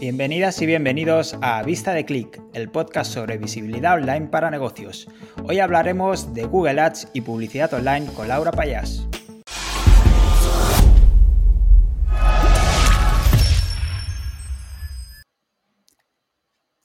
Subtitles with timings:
[0.00, 5.08] Bienvenidas y bienvenidos a Vista de Click, el podcast sobre visibilidad online para negocios.
[5.42, 9.08] Hoy hablaremos de Google Ads y publicidad online con Laura Payas.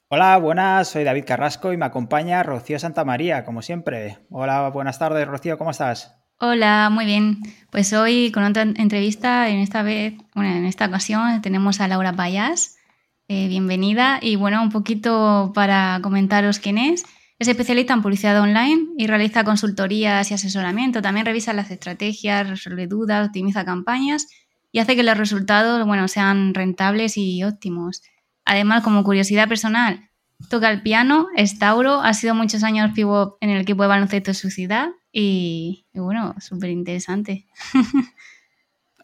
[0.07, 4.17] Hola, buenas, soy David Carrasco y me acompaña Rocío Santamaría, como siempre.
[4.31, 6.15] Hola, buenas tardes, Rocío, ¿cómo estás?
[6.39, 7.43] Hola, muy bien.
[7.69, 12.13] Pues hoy con otra entrevista, en esta vez, bueno, en esta ocasión tenemos a Laura
[12.13, 12.79] Payas.
[13.29, 17.05] Eh, bienvenida y bueno, un poquito para comentaros quién es.
[17.39, 21.01] Es especialista en publicidad online y realiza consultorías y asesoramiento.
[21.01, 24.27] También revisa las estrategias, resuelve dudas, optimiza campañas
[24.73, 28.01] y hace que los resultados bueno, sean rentables y óptimos.
[28.43, 30.09] Además, como curiosidad personal,
[30.49, 34.31] toca el piano, es Tauro, ha sido muchos años pivot en el equipo de baloncesto
[34.31, 37.47] de su ciudad y, y bueno, súper interesante.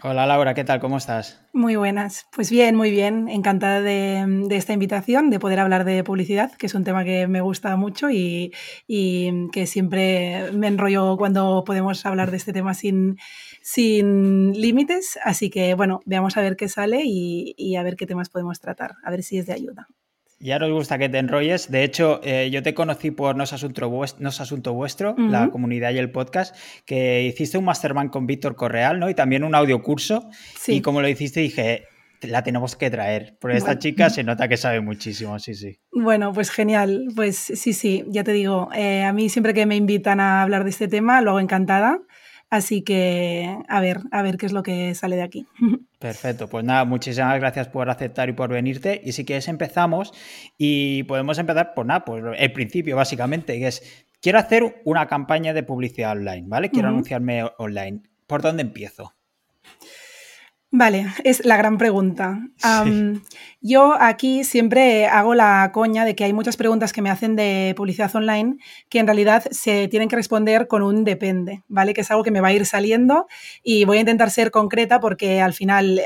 [0.01, 0.79] Hola Laura, ¿qué tal?
[0.79, 1.41] ¿Cómo estás?
[1.51, 2.25] Muy buenas.
[2.33, 3.27] Pues bien, muy bien.
[3.27, 7.41] Encantada de, esta invitación, de poder hablar de publicidad, que es un tema que me
[7.41, 8.53] gusta mucho y,
[8.87, 13.17] que siempre me enrollo cuando podemos hablar de este tema sin,
[13.61, 15.19] sin límites.
[15.21, 18.61] Así que bueno, veamos a ver qué sale y, y a ver qué temas podemos
[18.61, 19.89] tratar, a ver si es de ayuda.
[20.39, 21.69] Ya nos gusta que te enrolles.
[21.69, 23.89] De hecho, eh, yo te conocí por No es Asunto,
[24.73, 29.09] Vuestro, la comunidad y el podcast, que hiciste un mastermind con Víctor Correal, ¿no?
[29.09, 30.29] Y también un audiocurso.
[30.57, 30.75] Sí.
[30.75, 31.87] Y como lo hiciste, dije,
[32.21, 35.79] la tenemos que traer, porque esta chica se nota que sabe muchísimo, sí, sí.
[35.91, 37.07] Bueno, pues genial.
[37.15, 40.63] Pues sí, sí, ya te digo, eh, a mí siempre que me invitan a hablar
[40.63, 41.99] de este tema, lo hago encantada.
[42.49, 45.45] Así que a ver, a ver qué es lo que sale de aquí.
[45.99, 49.01] Perfecto, pues nada, muchísimas gracias por aceptar y por venirte.
[49.03, 50.13] Y si quieres empezamos
[50.57, 55.53] y podemos empezar por nada, pues el principio básicamente, que es, quiero hacer una campaña
[55.53, 56.71] de publicidad online, ¿vale?
[56.71, 58.01] Quiero anunciarme online.
[58.25, 59.13] ¿Por dónde empiezo?
[60.71, 62.47] Vale, es la gran pregunta.
[63.59, 67.73] Yo aquí siempre hago la coña de que hay muchas preguntas que me hacen de
[67.75, 71.95] publicidad online que en realidad se tienen que responder con un depende, ¿vale?
[71.95, 73.27] Que es algo que me va a ir saliendo
[73.63, 76.03] y voy a intentar ser concreta porque al final eh,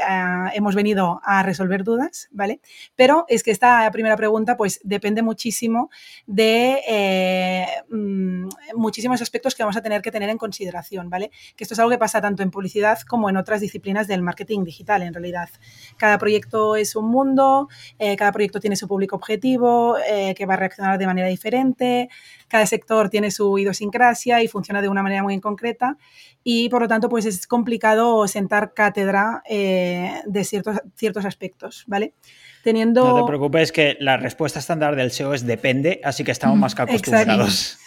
[0.53, 2.61] hemos venido a resolver dudas, ¿vale?
[2.95, 5.89] Pero es que esta primera pregunta pues depende muchísimo
[6.25, 11.31] de eh, mm, muchísimos aspectos que vamos a tener que tener en consideración, ¿vale?
[11.57, 14.52] Que esto es algo que pasa tanto en publicidad como en otras disciplinas del marketing
[14.61, 15.49] digital en realidad.
[15.97, 20.55] Cada proyecto es un mundo, eh, cada proyecto tiene su público objetivo, eh, que va
[20.55, 22.09] a reaccionar de manera diferente,
[22.47, 25.97] cada sector tiene su idiosincrasia y funciona de una manera muy concreta
[26.43, 32.13] y por lo tanto pues es complicado sentar cátedra eh, de ciertos, ciertos aspectos, ¿vale?
[32.63, 33.03] Teniendo...
[33.03, 36.75] No te preocupes que la respuesta estándar del SEO es depende, así que estamos más
[36.75, 37.77] que acostumbrados.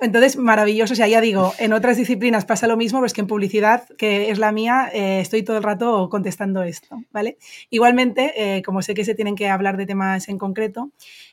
[0.00, 0.92] Entonces, maravilloso.
[0.92, 3.88] O sea, ya digo, en otras disciplinas pasa lo mismo, pero es que en publicidad,
[3.96, 7.38] que es la mía, eh, estoy todo el rato contestando esto, ¿vale?
[7.70, 10.90] Igualmente, eh, como sé que se tienen que hablar de temas en concreto,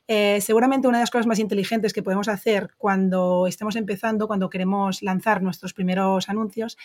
[0.08, 4.50] eh, seguramente una de las cosas más inteligentes que podemos hacer cuando estemos empezando, cuando
[4.50, 6.78] queremos lanzar nuestros primeros anuncios,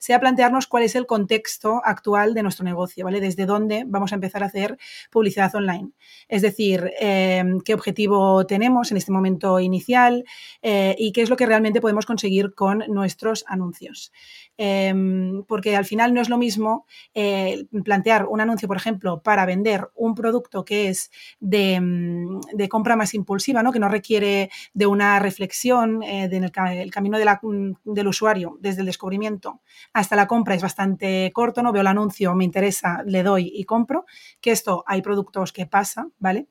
[0.00, 3.20] sea plantearnos cuál es el contexto actual de nuestro negocio, ¿vale?
[3.20, 4.76] Desde dónde vamos a empezar a hacer
[5.10, 5.92] publicidad online.
[6.28, 10.24] Es decir, em, qué objetivo tenemos en este momento inicial
[10.62, 14.12] eh, y qué es lo que realmente podemos conseguir con nuestros anuncios.
[14.56, 19.46] Em, porque al final no es lo mismo eh, plantear un anuncio, por ejemplo, para
[19.46, 21.10] vender un producto que es
[21.40, 23.72] de, mm, compra más impulsiva, ¿no?
[23.72, 26.50] que no requiere de una reflexión eh, del
[26.90, 29.60] camino mm, del usuario desde el descubrimiento
[29.92, 33.64] hasta la compra es bastante corto, no veo el anuncio, me interesa, le doy y
[33.64, 34.04] compro,
[34.40, 36.46] que esto hay productos que pasa, ¿vale?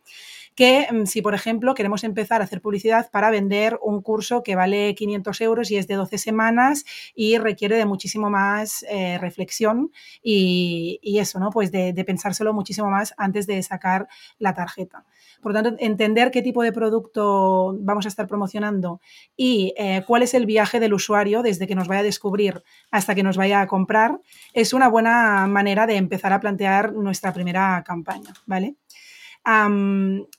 [0.55, 4.55] Que mm, si, por ejemplo, queremos empezar a hacer publicidad para vender un curso que
[4.55, 9.91] vale 500 euros y es de 12 semanas y requiere de muchísimo más eh, reflexión
[10.21, 11.51] y, eso, ¿no?
[11.51, 14.07] Pues de, pensárselo muchísimo más antes de sacar
[14.39, 15.05] la tarjeta.
[15.41, 18.99] Por lo tanto, entender qué tipo de producto vamos a estar promocionando
[19.37, 23.15] y eh, cuál es el viaje del usuario desde que nos vaya a descubrir hasta
[23.15, 24.19] que nos vaya a comprar
[24.53, 28.75] es una buena manera de empezar a plantear nuestra primera campaña, ¿vale?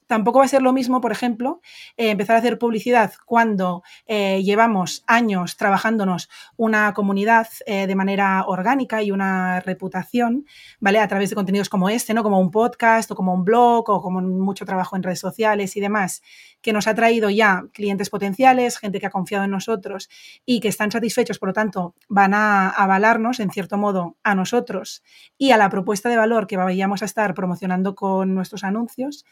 [0.06, 1.60] Tampoco va a ser lo mismo, por ejemplo,
[1.96, 8.44] eh, empezar a hacer publicidad cuando eh, llevamos años trabajándonos una comunidad eh, de manera
[8.46, 10.46] orgánica y una reputación,
[10.80, 10.98] ¿vale?
[11.00, 12.22] A través de contenidos como este, ¿no?
[12.22, 15.80] Como un podcast o como un blog o como mucho trabajo en redes sociales y
[15.80, 16.22] demás,
[16.60, 20.08] que nos ha traído ya clientes potenciales, gente que ha confiado en nosotros
[20.44, 25.02] y que están satisfechos, por lo tanto, van a avalarnos, en cierto modo, a nosotros
[25.38, 29.24] y a la propuesta de valor que vayamos a estar promocionando con nuestros anuncios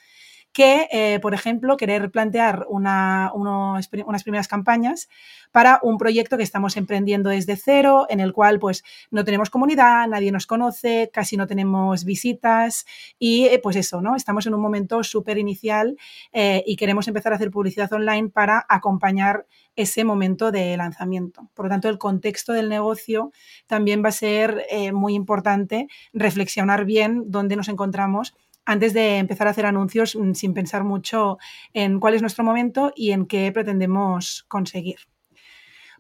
[0.53, 5.09] que, eh, por ejemplo, querer plantear una, unas primeras campañas
[5.51, 10.07] para un proyecto que estamos emprendiendo desde cero, en el cual pues no tenemos comunidad,
[10.09, 12.87] nadie nos conoce, casi no tenemos visitas
[13.19, 14.15] y eh, pues eso, ¿no?
[14.15, 15.97] Estamos en un momento súper inicial
[16.33, 21.49] eh, y queremos empezar a hacer publicidad online para acompañar ese momento de lanzamiento.
[21.55, 23.33] Por lo tanto, el contexto del negocio
[23.67, 28.35] también va a ser muy importante reflexionar bien dónde nos encontramos
[28.65, 31.39] antes de empezar a hacer anuncios mm, sin pensar mucho
[31.73, 34.99] en cuál es nuestro momento y en qué pretendemos conseguir.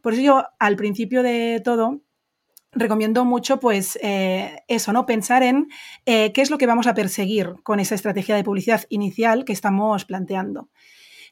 [0.00, 2.00] Por eso yo al principio de todo
[2.72, 5.06] recomiendo mucho pues eh, eso, ¿no?
[5.06, 5.68] Pensar en
[6.06, 9.52] eh, qué es lo que vamos a perseguir con esa estrategia de publicidad inicial que
[9.52, 10.70] estamos planteando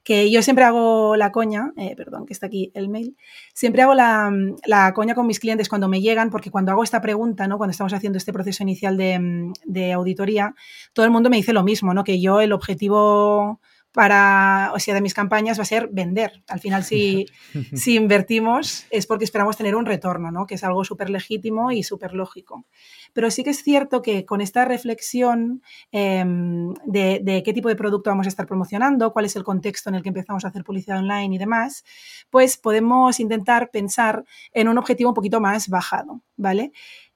[0.03, 3.17] que yo siempre hago la coña, eh, perdón, que está aquí el mail,
[3.55, 4.33] siempre hago la,
[4.65, 7.59] la, coña con mis clientes cuando me llegan, porque cuando hago esta pregunta, ¿no?
[7.59, 10.55] cuando estamos haciendo este proceso inicial de, de auditoría,
[10.93, 12.05] todo el mundo me dice lo mismo, ¿no?
[12.05, 13.61] que yo el objetivo
[13.93, 16.43] para, o sea, de mis campañas va a ser vender.
[16.49, 17.27] Al final, si,
[17.75, 20.47] si invertimos es porque esperamos tener un retorno, ¿no?
[20.47, 22.65] que es algo súper legítimo y súper lógico.
[23.13, 27.77] Pero sí que es cierto que con esta reflexión em, de, de, qué tipo de
[27.77, 30.63] producto vamos a estar promocionando, cuál es el contexto en el que empezamos a hacer
[30.65, 31.85] publicidad online y demás,
[32.31, 36.73] pues podemos intentar pensar en un objetivo un poquito más bajado, ¿vale?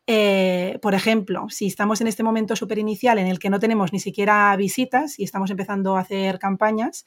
[0.06, 3.92] Eh, por ejemplo, si estamos en este momento súper inicial en el que no tenemos
[3.92, 7.06] ni siquiera visitas y estamos empezando a hacer campañas,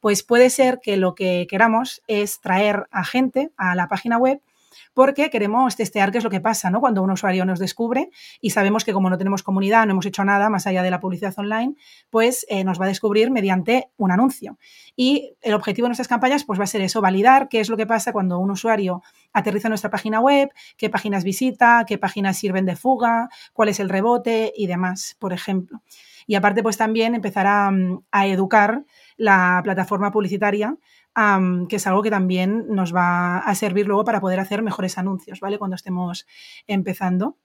[0.00, 4.40] pues puede ser que lo que queramos es traer a gente a la página web
[4.98, 6.80] porque queremos testear qué es lo que pasa ¿no?
[6.80, 8.10] cuando un usuario nos descubre
[8.40, 10.98] y sabemos que como no tenemos comunidad, no hemos hecho nada más allá de la
[10.98, 11.76] publicidad online,
[12.10, 14.58] pues eh, nos va a descubrir mediante un anuncio.
[14.96, 17.76] Y el objetivo de nuestras campañas pues va a ser eso, validar qué es lo
[17.76, 22.36] que pasa cuando un usuario aterriza en nuestra página web, qué páginas visita, qué páginas
[22.36, 25.80] sirven de fuga, cuál es el rebote y demás, por ejemplo.
[26.26, 27.70] Y aparte pues también empezar a,
[28.10, 28.82] a educar
[29.16, 30.76] la plataforma publicitaria
[31.68, 35.40] que es algo que también nos va a servir luego para poder hacer mejores anuncios,
[35.40, 35.58] ¿vale?
[35.58, 36.26] Cuando estemos
[36.66, 37.36] empezando.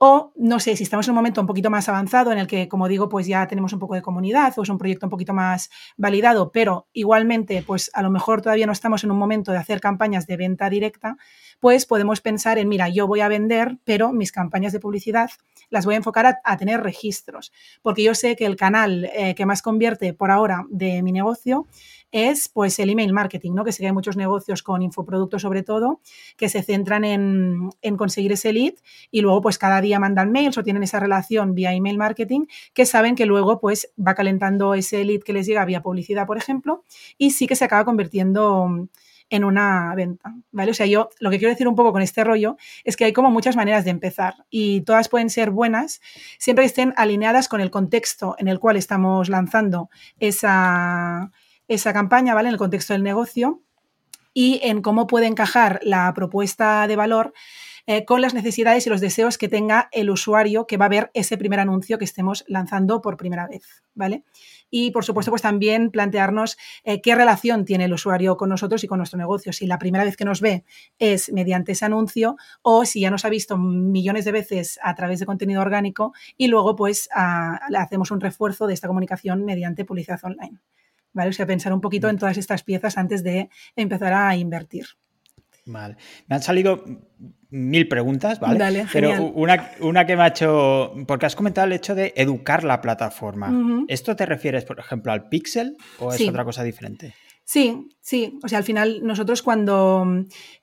[0.00, 2.68] O, no sé, si estamos en un momento un poquito más avanzado en el que,
[2.68, 5.34] como digo, pues ya tenemos un poco de comunidad o es un proyecto un poquito
[5.34, 9.58] más validado, pero igualmente, pues a lo mejor todavía no estamos en un momento de
[9.58, 11.16] hacer campañas de venta directa,
[11.60, 15.30] pues podemos pensar en, mira, yo voy a vender, pero mis campañas de publicidad
[15.70, 17.52] las voy a enfocar a, tener registros,
[17.82, 21.66] porque yo sé que el canal eh, que más convierte por ahora de mi negocio
[22.10, 23.64] es pues el email marketing, ¿no?
[23.64, 26.00] Que sé que hay muchos negocios con infoproductos sobre todo
[26.36, 28.74] que se centran en, conseguir ese lead
[29.10, 32.86] y luego pues cada día mandan mails o tienen esa relación vía email marketing que
[32.86, 36.84] saben que luego pues va calentando ese lead que les llega vía publicidad, por ejemplo,
[37.18, 38.88] y sí que se acaba convirtiendo
[39.30, 40.70] en una venta, ¿vale?
[40.70, 43.12] O sea, yo lo que quiero decir un poco con este rollo es que hay
[43.12, 46.00] como muchas maneras de empezar y todas pueden ser buenas
[46.38, 51.30] siempre que estén alineadas con el contexto en el cual estamos lanzando esa,
[51.68, 52.48] esa campaña, ¿vale?
[52.48, 53.62] En el contexto del negocio
[54.32, 57.32] y en cómo puede encajar la propuesta de valor
[57.90, 61.10] eh, con las necesidades y los deseos que tenga el usuario que va a ver
[61.14, 64.24] ese primer anuncio que estemos lanzando por primera vez, ¿vale?
[64.70, 68.86] Y por supuesto, pues también plantearnos eh, qué relación tiene el usuario con nosotros y
[68.86, 69.52] con nuestro negocio.
[69.52, 70.64] Si la primera vez que nos ve
[70.98, 75.20] es mediante ese anuncio o si ya nos ha visto millones de veces a través
[75.20, 80.58] de contenido orgánico y luego pues hacemos un refuerzo de esta comunicación mediante publicidad online.
[81.12, 81.30] ¿vale?
[81.30, 84.86] O sea, pensar un poquito en todas estas piezas antes de empezar a invertir.
[85.68, 85.96] Vale.
[86.26, 86.82] Me han salido
[87.50, 88.58] mil preguntas, ¿vale?
[88.58, 90.94] Dale, Pero una, una, que me ha hecho.
[91.06, 93.84] Porque has comentado el hecho de educar la plataforma.
[93.86, 97.14] ¿Esto te refieres, por ejemplo, al Pixel o es otra cosa diferente?
[97.44, 98.38] Sí, sí.
[98.42, 100.06] O sea, al final nosotros cuando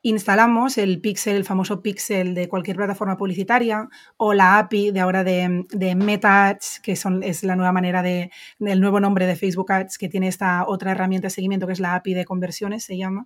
[0.03, 5.23] instalamos el Pixel, el famoso Pixel de cualquier plataforma publicitaria o la API de ahora
[5.23, 9.35] de, de Meta Ads, que son, es la nueva manera de, del nuevo nombre de
[9.35, 12.83] Facebook Ads, que tiene esta otra herramienta de seguimiento que es la API de conversiones,
[12.83, 13.25] se llama.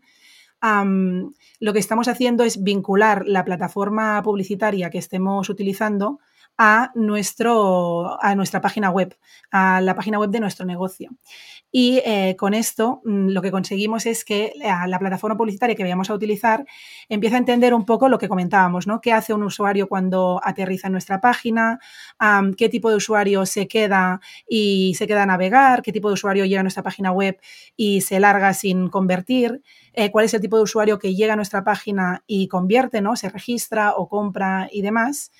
[0.61, 6.19] Lo que estamos haciendo es vincular la plataforma publicitaria que estemos utilizando
[6.61, 9.17] a, nuestro, a nuestra página web,
[9.49, 11.09] a la página web de nuestro negocio.
[11.71, 16.09] Y eh, con esto mm, lo que conseguimos es que la, plataforma publicitaria que vayamos
[16.09, 16.65] a utilizar
[17.07, 18.99] empieza a entender un poco lo que comentábamos, ¿no?
[18.99, 21.79] ¿Qué hace un usuario cuando aterriza en nuestra página?
[22.57, 25.81] ¿Qué tipo de usuario se queda y se queda a navegar?
[25.81, 27.39] ¿Qué tipo de usuario llega a nuestra página web
[27.77, 29.61] y se larga sin convertir?
[29.93, 33.15] Eh, ¿Cuál es el tipo de usuario que llega a nuestra página y convierte, ¿no?
[33.15, 35.31] Se registra o compra y demás.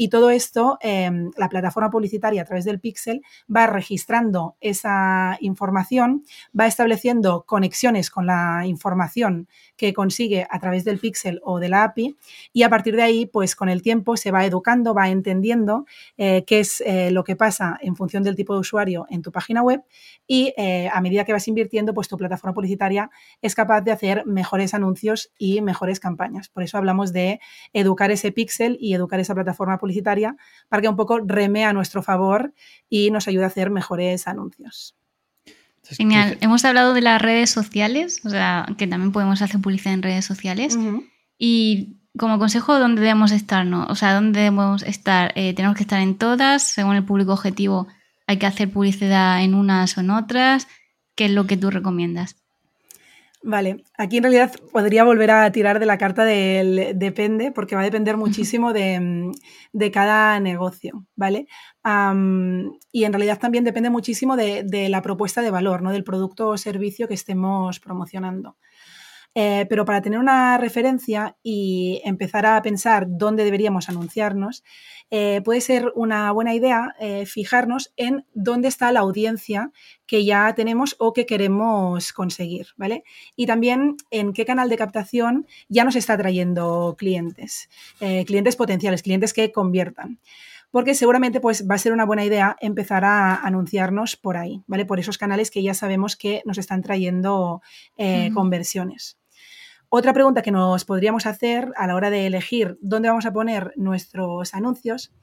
[0.00, 3.20] Y todo esto em, la plataforma publicitaria a través del pixel
[3.54, 6.22] va registrando esa información,
[6.58, 11.82] va estableciendo conexiones con la información que consigue a través del pixel o de la
[11.82, 12.16] API
[12.52, 15.84] y a partir de ahí, pues con el tiempo se va educando, va entendiendo
[16.16, 19.32] eh, qué es eh, lo que pasa en función del tipo de usuario en tu
[19.32, 19.82] página web
[20.28, 23.10] y eh, a medida que vas invirtiendo, pues tu plataforma publicitaria
[23.42, 26.48] es capaz de hacer mejores anuncios y mejores campañas.
[26.48, 27.40] Por eso hablamos de
[27.72, 29.87] educar ese pixel y educar esa plataforma publicitaria
[30.68, 32.52] para que un poco reme a nuestro favor
[32.88, 34.94] y nos ayude a hacer mejores anuncios.
[35.82, 36.36] Genial.
[36.40, 40.24] Hemos hablado de las redes sociales, o sea, que también podemos hacer publicidad en redes
[40.24, 40.78] sociales.
[41.38, 43.64] Y como consejo, ¿dónde debemos estar?
[43.64, 43.86] No?
[43.86, 45.32] O sea, ¿dónde debemos estar?
[45.34, 46.62] Eh, ¿Tenemos que estar en todas?
[46.62, 47.86] Según el público objetivo,
[48.26, 50.68] ¿hay que hacer publicidad en unas o en otras?
[51.14, 52.36] ¿Qué es lo que tú recomiendas?
[53.42, 57.82] Vale, aquí en realidad podría volver a tirar de la carta del depende, porque va
[57.82, 59.32] a depender muchísimo de,
[59.92, 61.46] cada negocio, ¿vale?
[62.92, 65.92] y en realidad también depende muchísimo de, de, la propuesta de valor, ¿no?
[65.92, 68.56] Del producto o servicio que estemos promocionando.
[69.34, 74.64] Eh, pero para tener una referencia y empezar a pensar dónde deberíamos anunciarnos,
[75.10, 79.72] eh, puede ser una buena idea eh, fijarnos en dónde está la audiencia
[80.06, 83.04] que ya tenemos o que queremos conseguir, ¿vale?
[83.36, 87.68] Y también en qué canal de captación ya nos está trayendo clientes,
[88.26, 90.18] clientes potenciales, clientes que conviertan
[90.70, 94.84] porque seguramente pues, va a ser una buena idea empezar a anunciarnos por ahí, ¿vale?
[94.84, 97.62] Por esos canales que ya sabemos que nos están trayendo
[98.34, 99.17] conversiones.
[99.90, 103.72] Otra pregunta que nos podríamos hacer a la hora de elegir dónde vamos a poner
[103.76, 105.14] nuestros anuncios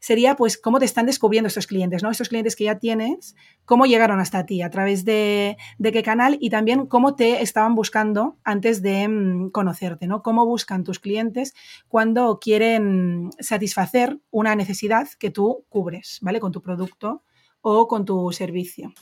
[0.00, 2.10] sería pues cómo te están descubriendo estos clientes, ¿no?
[2.10, 3.36] Estos clientes que ya tienes,
[3.66, 8.38] cómo llegaron hasta ti, a través de, qué canal y también cómo te estaban buscando
[8.44, 10.22] antes de mm, conocerte, ¿no?
[10.22, 11.52] Cómo buscan tus clientes
[11.88, 16.40] cuando quieren satisfacer una necesidad que tú cubres, ¿vale?
[16.40, 17.24] Con tu producto
[17.60, 18.94] o con tu servicio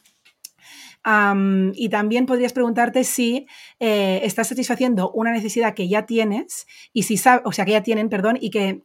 [1.75, 3.47] y también podrías preguntarte si
[3.79, 8.09] eh, estás satisfaciendo una necesidad que ya tienes y si o sea, que ya tienen,
[8.09, 8.83] perdón, y que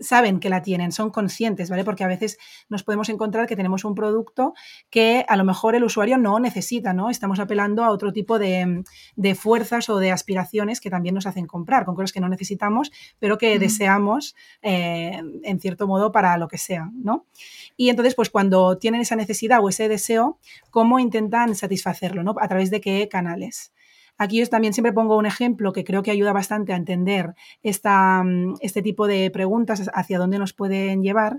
[0.00, 1.84] saben que la tienen, son conscientes, ¿vale?
[1.84, 2.38] Porque a veces
[2.68, 4.54] nos podemos encontrar que tenemos un producto
[4.88, 7.10] que a lo mejor el usuario no necesita, ¿no?
[7.10, 8.84] Estamos apelando a otro tipo de,
[9.34, 13.38] fuerzas o de aspiraciones que también nos hacen comprar, con cosas que no necesitamos, pero
[13.38, 17.26] que deseamos eh, en cierto modo para lo que sea, ¿no?
[17.76, 20.38] Y entonces, pues cuando tienen esa necesidad o ese deseo,
[20.70, 22.34] ¿cómo intentan satisfacerlo, ¿no?
[22.40, 23.72] A través de qué canales.
[24.20, 28.22] Aquí yo también siempre pongo un ejemplo que creo que ayuda bastante a entender esta,
[28.22, 31.38] mm, este tipo de preguntas hacia dónde nos pueden llevar,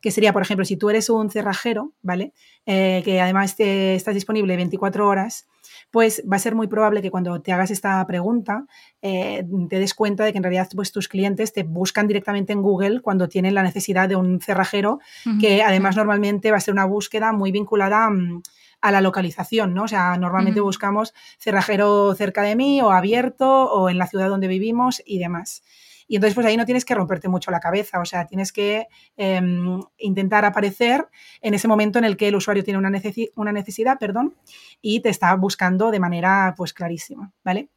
[0.00, 2.32] que sería, por ejemplo, si tú eres un cerrajero, ¿vale?
[2.64, 5.46] Eh, que además te, estás disponible 24 horas,
[5.90, 8.64] pues va a ser muy probable que cuando te hagas esta pregunta
[9.02, 12.62] eh, te des cuenta de que en realidad pues, tus clientes te buscan directamente en
[12.62, 15.00] Google cuando tienen la necesidad de un cerrajero,
[15.38, 18.42] que además normalmente va a ser una búsqueda muy vinculada a mm,
[18.82, 19.84] a la localización, ¿no?
[19.84, 24.48] O sea, normalmente buscamos cerrajero cerca de mí o abierto o en la ciudad donde
[24.48, 25.62] vivimos y demás.
[26.08, 28.88] Y entonces, pues ahí no tienes que romperte mucho la cabeza, o sea, tienes que
[29.16, 31.06] em, intentar aparecer
[31.40, 32.90] en ese momento en el que el usuario tiene una,
[33.36, 34.34] una necesidad, perdón,
[34.82, 37.70] y te está buscando de manera, pues, clarísima, ¿vale?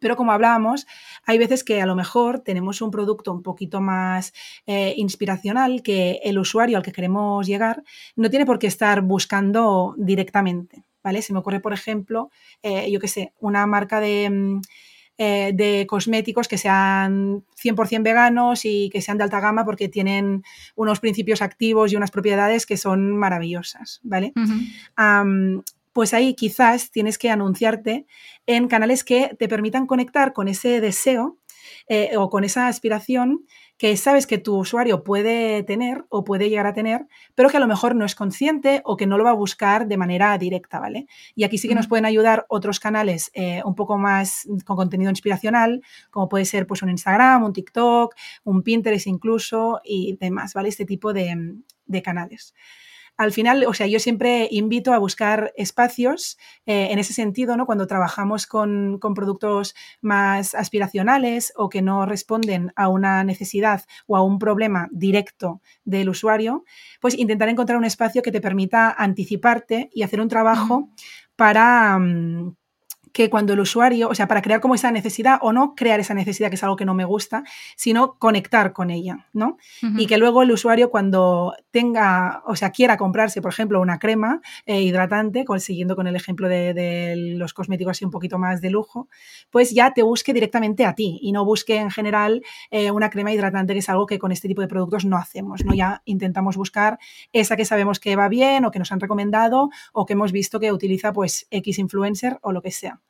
[0.00, 0.86] Pero como hablábamos,
[1.24, 4.32] hay veces que a lo mejor tenemos un producto un poquito más
[4.66, 7.82] eh, inspiracional que el usuario al que queremos llegar
[8.14, 10.84] no tiene por qué estar buscando directamente.
[11.02, 11.22] ¿vale?
[11.22, 12.30] Se me ocurre, por ejemplo,
[12.62, 14.60] eh, yo qué sé, una marca de, mm,
[15.18, 20.42] eh, de cosméticos que sean 100% veganos y que sean de alta gama porque tienen
[20.74, 24.00] unos principios activos y unas propiedades que son maravillosas.
[24.02, 24.32] ¿vale?
[25.96, 28.04] Pues ahí quizás tienes que anunciarte
[28.44, 31.38] en canales que te permitan conectar con ese deseo
[31.88, 33.46] eh, o con esa aspiración
[33.78, 37.60] que sabes que tu usuario puede tener o puede llegar a tener, pero que a
[37.60, 40.80] lo mejor no es consciente o que no lo va a buscar de manera directa,
[40.80, 41.06] ¿vale?
[41.34, 45.08] Y aquí sí que nos pueden ayudar otros canales eh, un poco más con contenido
[45.08, 50.68] inspiracional, como puede ser pues un Instagram, un TikTok, un Pinterest incluso y demás, ¿vale?
[50.68, 51.54] Este tipo de,
[51.86, 52.52] de canales
[53.16, 57.66] al final, o sea, yo siempre invito a buscar espacios eh, en ese sentido, ¿no?
[57.66, 64.22] Cuando trabajamos con, productos más aspiracionales o que no responden a una necesidad o a
[64.22, 66.64] un problema directo del usuario,
[67.00, 70.90] pues intentar encontrar un espacio que te permita anticiparte y hacer un trabajo
[71.36, 71.98] para...
[71.98, 72.56] Mm,
[73.12, 76.14] que cuando el usuario, o sea, para crear como esa necesidad o no crear esa
[76.14, 77.44] necesidad que es algo que no me gusta,
[77.76, 79.56] sino conectar con ella, ¿no?
[79.96, 84.40] Y que luego el usuario cuando tenga, o sea, quiera comprarse, por ejemplo, una crema
[84.66, 89.08] eh, hidratante, siguiendo con el ejemplo de, los cosméticos así un poquito más de lujo,
[89.50, 93.32] pues ya te busque directamente a ti y no busque en general eh, una crema
[93.32, 95.74] hidratante, que es algo que con este tipo de productos no hacemos, ¿no?
[95.74, 96.98] Ya intentamos buscar
[97.32, 100.60] esa que sabemos que va bien o que nos han recomendado o que hemos visto
[100.60, 103.00] que utiliza pues X influencer o lo que sea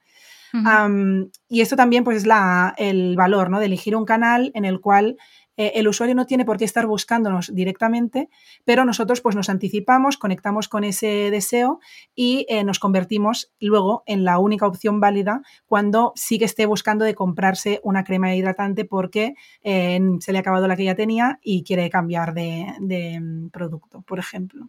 [1.48, 3.60] y esto también pues, es la, el valor ¿no?
[3.60, 5.16] de elegir un canal en el cual
[5.56, 8.28] eh, el usuario no tiene por qué estar buscándonos directamente,
[8.64, 11.80] pero nosotros pues, nos anticipamos, conectamos con ese deseo
[12.14, 17.04] y eh, nos convertimos luego en la única opción válida cuando sí que esté buscando
[17.04, 21.38] de comprarse una crema hidratante porque eh, se le ha acabado la que ya tenía
[21.42, 24.68] y quiere cambiar de, de mm, producto, por ejemplo.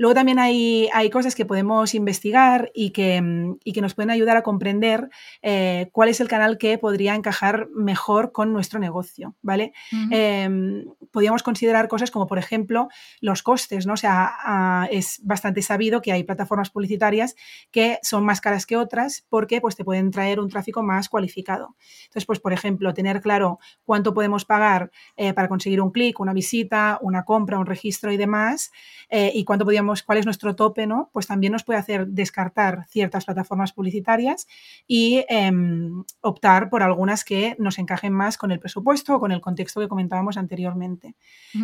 [0.00, 4.08] Luego también hay, hay cosas que podemos investigar y que, mm, y que, nos pueden
[4.08, 5.10] ayudar a comprender
[5.42, 9.74] eh, cuál es el canal que podría encajar mejor con nuestro negocio, ¿vale?
[10.10, 12.88] Em, podríamos considerar cosas como, por ejemplo,
[13.20, 13.92] los costes, ¿no?
[13.92, 17.36] O sea, es bastante sabido que hay plataformas publicitarias
[17.70, 21.76] que son más caras que otras porque pues, te pueden traer un tráfico más cualificado.
[22.04, 26.32] Entonces, pues, por ejemplo, tener claro cuánto podemos pagar eh, para conseguir un clic, una
[26.32, 28.72] visita, una compra, un registro y demás,
[29.10, 31.10] eh, y cuánto podríamos cuál es nuestro tope, ¿no?
[31.12, 34.46] Pues también nos puede hacer descartar ciertas plataformas publicitarias
[34.86, 39.40] y em, optar por algunas que nos encajen más con el presupuesto o con el
[39.40, 41.14] contexto que comentábamos anteriormente.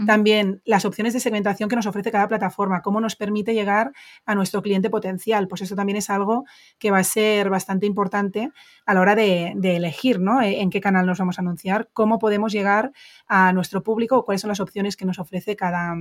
[0.07, 3.93] También las opciones de segmentación que nos ofrece cada plataforma, cómo nos permite llegar
[4.25, 6.45] a nuestro cliente potencial, pues eso también es algo
[6.79, 8.51] que va a ser bastante importante
[8.85, 10.41] a la hora de, de elegir, ¿no?
[10.41, 12.93] E, en qué canal nos vamos a anunciar, cómo podemos llegar
[13.27, 15.95] a nuestro público o cuáles son las opciones que nos ofrece cada,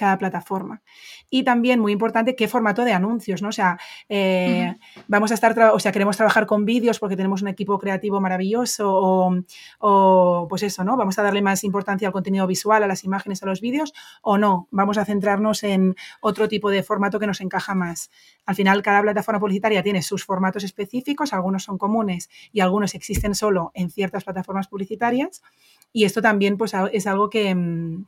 [0.00, 0.82] cada plataforma.
[1.28, 3.48] Y también, muy importante, qué formato de anuncios, ¿no?
[3.48, 3.78] O sea,
[4.08, 4.74] eh,
[5.08, 8.88] vamos a estar, o sea, queremos trabajar con vídeos porque tenemos un equipo creativo maravilloso
[9.78, 10.96] o, pues eso, ¿no?
[10.96, 13.92] Vamos a darle más importancia al contenido visual, a las imágenes, a los vídeos
[14.22, 14.68] o no.
[14.70, 18.10] Vamos a centrarnos en otro tipo de formato que nos encaja más.
[18.46, 23.34] Al final, cada plataforma publicitaria tiene sus formatos específicos, algunos son comunes y algunos existen
[23.34, 25.42] solo en ciertas plataformas publicitarias.
[25.92, 28.06] Y esto también, pues, es algo que mm,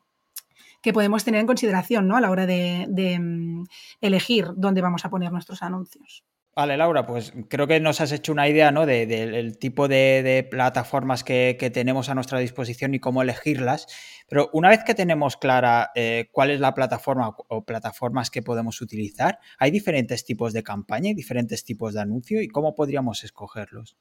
[0.83, 2.17] que podemos tener en consideración ¿no?
[2.17, 2.87] a la hora de,
[3.19, 3.65] mm,
[4.01, 6.25] elegir dónde vamos a poner nuestros anuncios.
[6.55, 8.85] Vale, Laura, pues creo que nos has hecho una idea ¿no?
[8.85, 13.87] del tipo de, plataformas que, tenemos a nuestra disposición y cómo elegirlas.
[14.29, 18.83] Pero una vez que tenemos clara eh, cuál es la plataforma o plataformas que podemos
[18.83, 23.97] utilizar, ¿hay diferentes tipos de campaña y diferentes tipos de anuncio y cómo podríamos escogerlos?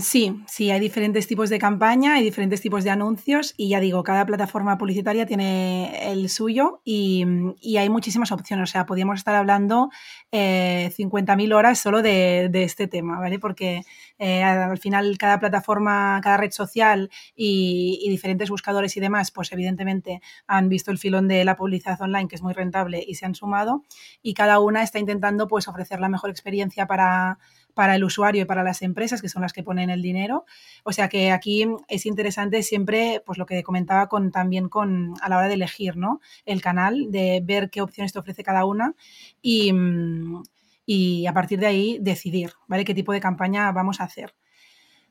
[0.00, 4.02] Sí, sí, hay diferentes tipos de campaña, hay diferentes tipos de anuncios y ya digo,
[4.02, 7.24] cada plataforma publicitaria tiene el suyo y,
[7.78, 8.68] hay muchísimas opciones.
[8.68, 9.90] O sea, podríamos estar hablando
[10.32, 13.38] eh, 50.000 horas solo de, este tema, ¿vale?
[13.38, 13.82] Porque
[14.18, 19.52] eh, al final cada plataforma, cada red social y, y, diferentes buscadores y demás, pues
[19.52, 23.26] evidentemente han visto el filón de la publicidad online que es muy rentable y se
[23.26, 23.84] han sumado
[24.20, 27.38] y cada una está intentando pues ofrecer la mejor experiencia para
[27.78, 30.44] para el usuario y para las empresas, que son las que ponen el dinero.
[30.82, 35.28] O sea que aquí es interesante siempre, pues lo que comentaba con, también con, a
[35.28, 36.20] la hora de elegir ¿no?
[36.44, 38.96] el canal, de ver qué opciones te ofrece cada una
[39.40, 39.72] y,
[40.86, 42.84] y a partir de ahí decidir, ¿vale?
[42.84, 44.34] Qué tipo de campaña vamos a hacer.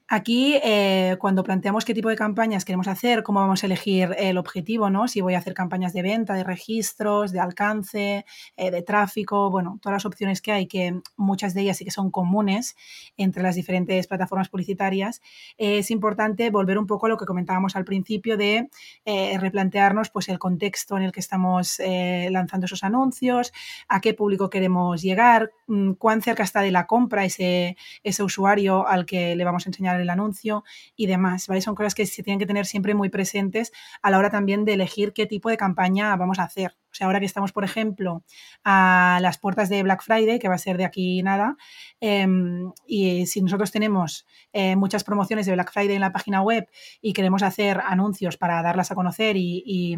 [0.09, 4.37] Aquí, eh, cuando planteamos qué tipo de campañas queremos hacer, cómo vamos a elegir el
[4.37, 5.09] objetivo, ¿no?
[5.09, 9.79] Si voy a hacer campañas de venta, de registros, de alcance, eh, de tráfico, bueno,
[9.81, 12.77] todas las opciones que hay, que muchas de ellas sí que son comunes
[13.17, 15.21] entre las diferentes plataformas publicitarias,
[15.57, 18.69] es importante volver un poco a lo que comentábamos al principio de
[19.03, 21.81] eh, replantearnos pues, el contexto en el que estamos
[22.29, 23.51] lanzando esos anuncios,
[23.89, 28.87] a qué público queremos llegar, mm, cuán cerca está de la compra ese, ese usuario
[28.87, 30.63] al que le vamos a enseñar el anuncio
[30.95, 31.61] y demás, ¿vale?
[31.61, 34.73] Son cosas que se tienen que tener siempre muy presentes a la hora también de
[34.73, 36.77] elegir qué tipo de campaña vamos a hacer.
[36.89, 38.23] O sea, ahora que estamos, por ejemplo,
[38.63, 41.57] a las puertas de Black Friday, que va a ser de aquí nada,
[41.99, 46.67] em, y si nosotros tenemos eh, muchas promociones de Black Friday en la página web
[47.01, 49.95] y queremos hacer anuncios para darlas a conocer y,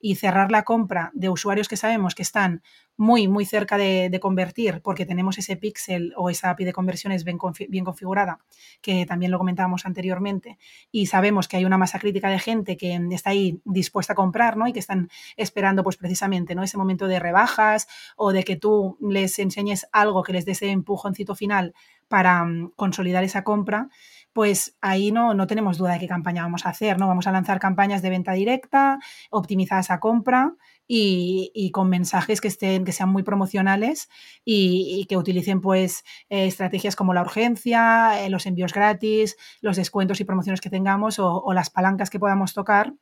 [0.00, 2.62] y cerrar la compra de usuarios que sabemos que están
[2.96, 7.38] muy, muy cerca de, convertir porque tenemos ese pixel o esa API de conversiones bien,
[7.68, 8.38] bien, configurada,
[8.80, 10.56] que también lo comentábamos anteriormente,
[10.90, 14.56] y sabemos que hay una masa crítica de gente que está ahí dispuesta a comprar,
[14.56, 14.66] ¿no?
[14.68, 16.62] Y que están esperando, pues precisamente, ¿no?
[16.62, 20.70] Ese momento de rebajas o de que tú les enseñes algo que les dé ese
[20.70, 21.74] empujoncito final
[22.08, 23.88] para mm, consolidar esa compra,
[24.32, 27.06] pues ahí no, no tenemos duda de qué campaña vamos a hacer, ¿no?
[27.06, 28.98] Vamos a lanzar campañas de venta directa,
[29.30, 30.54] optimizadas a compra,
[30.86, 34.08] y, con mensajes que estén, que sean muy promocionales
[34.44, 40.20] y, que utilicen pues eh, estrategias como la urgencia, eh, los envíos gratis, los descuentos
[40.20, 42.94] y promociones que tengamos o, las palancas que podamos tocar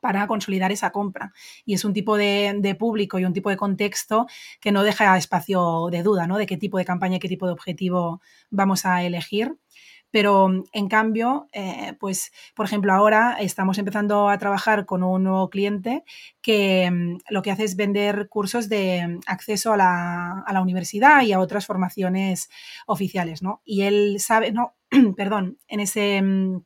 [0.00, 1.32] para consolidar esa compra.
[1.64, 4.26] Y es un tipo de, de, público y un tipo de contexto
[4.60, 6.38] que no deja espacio de duda, ¿no?
[6.38, 9.56] De qué tipo de campaña qué tipo de objetivo vamos a elegir.
[10.10, 15.50] Pero en cambio, eh, pues, por ejemplo, ahora estamos empezando a trabajar con un nuevo
[15.50, 16.04] cliente
[16.42, 21.22] que mm, lo que hace es vender cursos de acceso a la, a la universidad
[21.22, 22.48] y a otras formaciones
[22.86, 23.60] oficiales, ¿no?
[23.64, 24.74] Y él sabe, no,
[25.16, 26.62] perdón, en ese mm,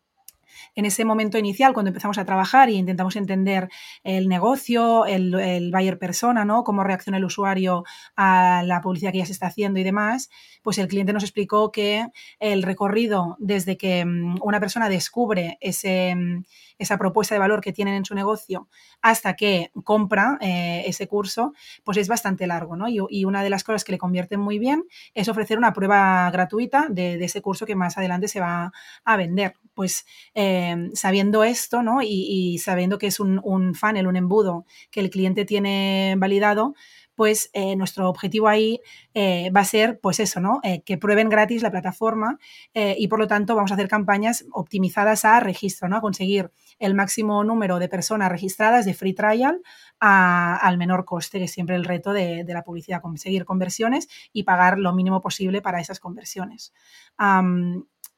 [0.74, 3.68] en ese momento inicial, cuando empezamos a trabajar y intentamos entender
[4.02, 6.64] el negocio, el, buyer persona, ¿no?
[6.64, 7.84] Cómo reacciona el usuario
[8.16, 10.30] a la publicidad que ya se está haciendo y demás,
[10.62, 12.06] pues el cliente nos explicó que
[12.38, 16.42] el recorrido desde que mm, una persona descubre mm,
[16.78, 18.68] esa propuesta de valor que tienen en su negocio
[19.02, 21.52] hasta que compra eh, ese curso,
[21.84, 22.88] pues es bastante largo, ¿no?
[22.88, 26.86] Y, una de las cosas que le convierten muy bien es ofrecer una prueba gratuita
[26.88, 28.72] de, ese curso que más adelante se va
[29.04, 29.54] a vender.
[29.74, 30.04] Pues
[30.34, 30.59] eh,
[30.94, 32.00] sabiendo esto, ¿no?
[32.02, 36.74] Y, sabiendo que es un, un funnel, un embudo que el cliente tiene validado,
[37.20, 38.80] pues eh, nuestro objetivo ahí
[39.12, 40.60] eh, va a ser, pues eso, ¿no?
[40.62, 42.38] Eh, que prueben gratis la plataforma
[42.72, 45.98] y por lo tanto vamos a hacer campañas optimizadas a registro, ¿no?
[45.98, 49.60] A conseguir el máximo número de personas registradas de free trial
[49.98, 54.78] al menor coste, que es siempre el reto de, la publicidad, conseguir conversiones y pagar
[54.78, 56.72] lo mínimo posible para esas conversiones.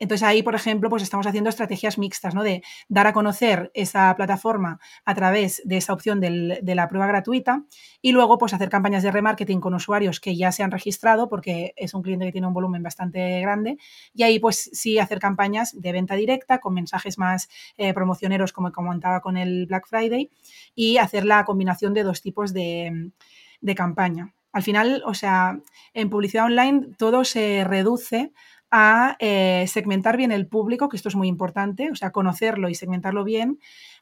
[0.02, 2.42] Entonces ahí, por ejemplo, pues estamos haciendo estrategias mixtas, ¿no?
[2.42, 7.62] De dar a conocer esa plataforma a través de esa opción de la prueba gratuita
[8.00, 11.72] y luego pues hacer campañas de remarketing con usuarios que ya se han registrado porque
[11.76, 13.78] es un cliente que tiene un volumen bastante grande
[14.12, 18.72] y ahí pues sí hacer campañas de venta directa con mensajes más eh, promocioneros como
[18.72, 20.32] comentaba con el Black Friday
[20.74, 23.12] y hacer la combinación de dos tipos de,
[23.60, 24.34] de campaña.
[24.52, 25.60] Al final, o sea,
[25.94, 28.32] en publicidad online todo se reduce
[28.72, 32.74] a eh, segmentar bien el público, que esto es muy importante, o sea, conocerlo y
[32.74, 33.58] segmentarlo bien,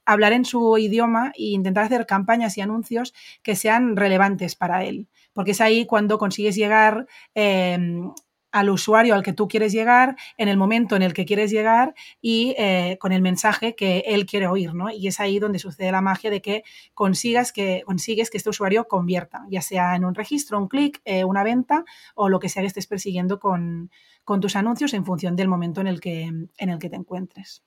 [0.07, 5.09] hablar en su idioma e intentar hacer campañas y anuncios que sean relevantes para él,
[5.33, 8.13] porque es ahí cuando consigues llegar em,
[8.53, 11.95] al usuario al que tú quieres llegar, en el momento en el que quieres llegar
[12.21, 14.91] y eh, con el mensaje que él quiere oír, ¿no?
[14.91, 18.89] Y es ahí donde sucede la magia de que consigas que consigues que este usuario
[18.89, 21.85] convierta, ya sea en un registro, un clic, eh, una venta
[22.15, 23.91] o lo que sea que estés persiguiendo con,
[24.25, 27.63] con tus anuncios en función del momento en el que, en el que te encuentres.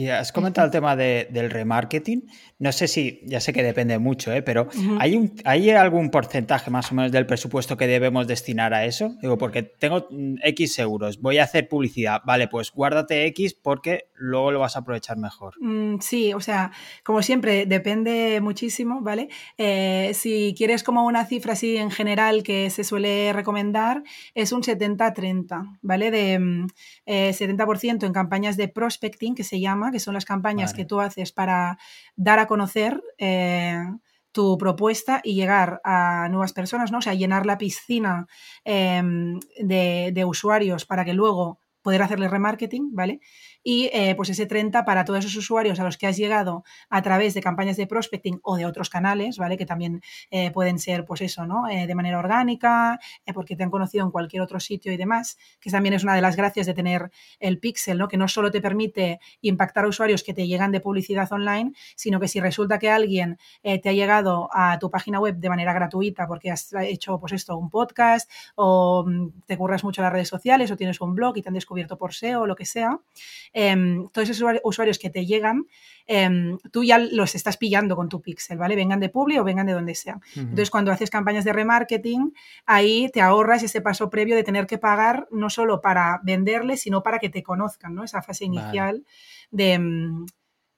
[0.00, 2.22] Y has comentado el tema del remarketing.
[2.58, 4.40] No sé si, ya sé que depende mucho, ¿eh?
[4.40, 4.66] pero
[4.98, 9.14] ¿hay, un, ¿hay algún porcentaje más o menos del presupuesto que debemos destinar a eso?
[9.20, 12.22] Digo, porque tengo mm, X euros, voy a hacer publicidad.
[12.24, 15.54] Vale, pues guárdate X porque luego lo vas a aprovechar mejor.
[15.60, 16.72] Mm, sí, o sea,
[17.04, 19.28] como siempre, depende muchísimo, ¿vale?
[19.58, 24.02] Eh, si quieres como una cifra así en general que se suele recomendar,
[24.34, 26.10] es un 70-30, ¿vale?
[26.10, 26.64] De 70% mm,
[27.06, 31.32] eh, en campañas de prospecting, que se llama que son las campañas que tú haces
[31.32, 31.78] para
[32.16, 33.78] dar a conocer eh,
[34.32, 36.98] tu propuesta y llegar a nuevas personas, ¿no?
[36.98, 38.26] O sea, llenar la piscina
[38.64, 43.20] em, de, de, usuarios para que luego poder hacerle remarketing, ¿vale?
[43.62, 47.02] Y eh, pues ese 30 para todos esos usuarios a los que has llegado a
[47.02, 49.56] través de campañas de prospecting o de otros canales, ¿vale?
[49.56, 51.68] Que también eh, pueden ser, pues eso, ¿no?
[51.68, 52.98] Eh, de manera orgánica,
[53.34, 56.20] porque te han conocido en cualquier otro sitio y demás, que también es una de
[56.20, 58.08] las gracias de tener el pixel, ¿no?
[58.08, 62.20] Que no solo te permite impactar a usuarios que te llegan de publicidad online, sino
[62.20, 66.26] que si resulta que alguien te ha llegado a tu página web de manera gratuita
[66.26, 70.70] porque has hecho, pues esto, un podcast o mm, te curras mucho las redes sociales
[70.70, 72.98] o tienes un blog y te han descubierto por SEO o lo que sea,
[73.52, 75.66] Em, todos esos usuarios que te llegan,
[76.06, 78.76] em, tú ya los estás pillando con tu pixel, ¿vale?
[78.76, 80.20] Vengan de Publi o vengan de donde sea.
[80.36, 82.32] Entonces, cuando haces campañas de remarketing,
[82.66, 87.02] ahí te ahorras ese paso previo de tener que pagar no solo para venderles, sino
[87.02, 88.04] para que te conozcan, ¿no?
[88.04, 89.04] Esa fase inicial
[89.50, 90.26] de em,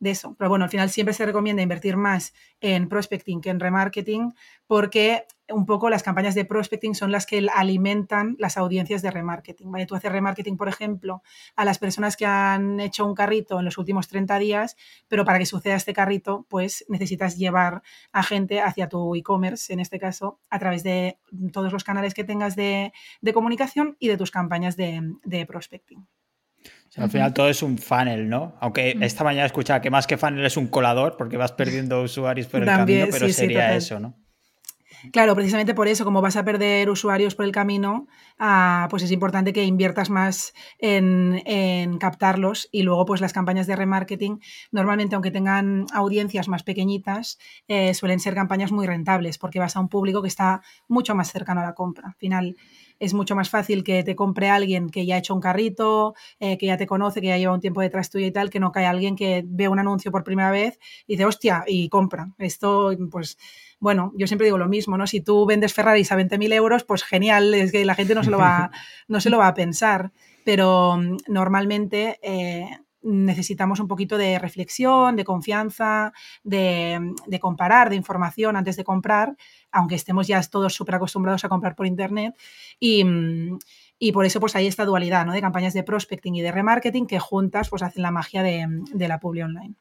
[0.02, 0.34] de eso.
[0.36, 4.34] Pero bueno, al final siempre se recomienda invertir más en prospecting que en remarketing
[4.66, 9.70] porque un poco las campañas de prospecting son las que alimentan las audiencias de remarketing.
[9.70, 9.86] ¿vale?
[9.86, 11.22] Tú haces remarketing, por ejemplo,
[11.54, 15.38] a las personas que han hecho un carrito en los últimos 30 días, pero para
[15.38, 20.40] que suceda este carrito, pues necesitas llevar a gente hacia tu e-commerce, en este caso,
[20.50, 21.18] a través de
[21.52, 22.92] todos los canales que tengas de,
[23.32, 26.04] comunicación y de tus campañas de prospecting
[26.96, 28.54] al final todo es un funnel, ¿no?
[28.60, 32.46] Aunque esta mañana escuchaba que más que funnel es un colador porque vas perdiendo usuarios
[32.46, 34.14] por el camino, pero sería eso, ¿no?
[35.10, 38.06] Claro, precisamente por eso, como vas a perder usuarios por el camino,
[38.38, 43.74] ah, pues es importante que inviertas más en, captarlos y luego pues las campañas de
[43.74, 49.76] remarketing, normalmente aunque tengan audiencias más pequeñitas, eh, suelen ser campañas muy rentables porque vas
[49.76, 52.08] a un público que está mucho más cercano a la compra.
[52.08, 52.56] Al final
[53.02, 56.56] es mucho más fácil que te compre alguien que ya ha hecho un carrito, eh,
[56.56, 58.70] que ya te conoce, que ya lleva un tiempo detrás tuyo y tal, que no
[58.70, 62.30] cae alguien que ve un anuncio por primera vez y dice, hostia, y compra.
[62.38, 63.38] Esto, pues
[63.80, 65.08] bueno, yo siempre digo lo mismo, ¿no?
[65.08, 68.30] Si tú vendes Ferraris a 20.000 euros, pues genial, es que la gente no se
[68.30, 68.70] lo va,
[69.08, 70.12] no se lo va a pensar,
[70.44, 72.68] pero mm, normalmente eh,
[73.02, 76.12] necesitamos un poquito de reflexión, de confianza,
[76.42, 79.36] de, de, comparar, de información antes de comprar,
[79.70, 82.34] aunque estemos ya todos súper acostumbrados a comprar por Internet.
[82.78, 83.04] Y,
[83.98, 85.32] y, por eso pues hay esta dualidad ¿no?
[85.32, 89.08] de campañas de prospecting y de remarketing que juntas pues hacen la magia de, de
[89.08, 89.74] la publi online.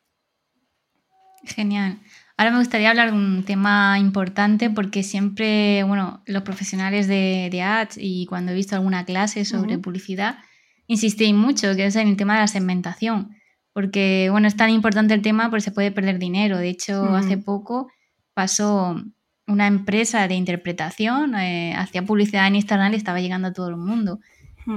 [1.44, 2.00] Genial.
[2.38, 7.98] Ahora me gustaría hablar de un tema importante porque siempre, bueno, los profesionales de, ads
[8.00, 10.40] y cuando he visto alguna clase sobre publicidad,
[10.88, 13.36] insistí mucho, que es en el tema de la segmentación.
[13.74, 16.58] Porque, bueno, es tan importante el tema porque se puede perder dinero.
[16.58, 17.90] De hecho, hace poco
[18.34, 19.02] pasó
[19.48, 23.78] una empresa de interpretación, eh, hacía publicidad en Instagram y estaba llegando a todo el
[23.78, 24.20] mundo.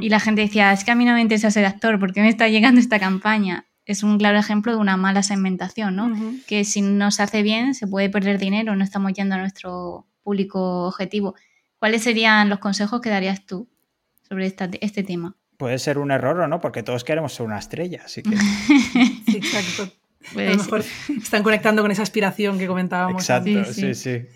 [0.00, 2.22] Y la gente decía, es que a mí no me interesa ser actor, ¿por qué
[2.22, 3.66] me está llegando esta campaña?
[3.86, 6.12] es un claro ejemplo de una mala segmentación, ¿no?
[6.46, 10.06] Que si no se hace bien se puede perder dinero, no estamos yendo a nuestro
[10.22, 11.34] público objetivo.
[11.78, 13.68] ¿Cuáles serían los consejos que darías tú
[14.26, 15.36] sobre este tema?
[15.64, 18.36] Puede ser un error o no, porque todos queremos ser una estrella, así que...
[18.36, 19.90] sí, exacto.
[20.36, 20.84] a lo mejor
[21.22, 23.22] están conectando con esa aspiración que comentábamos.
[23.22, 24.26] Exacto, sí, sí.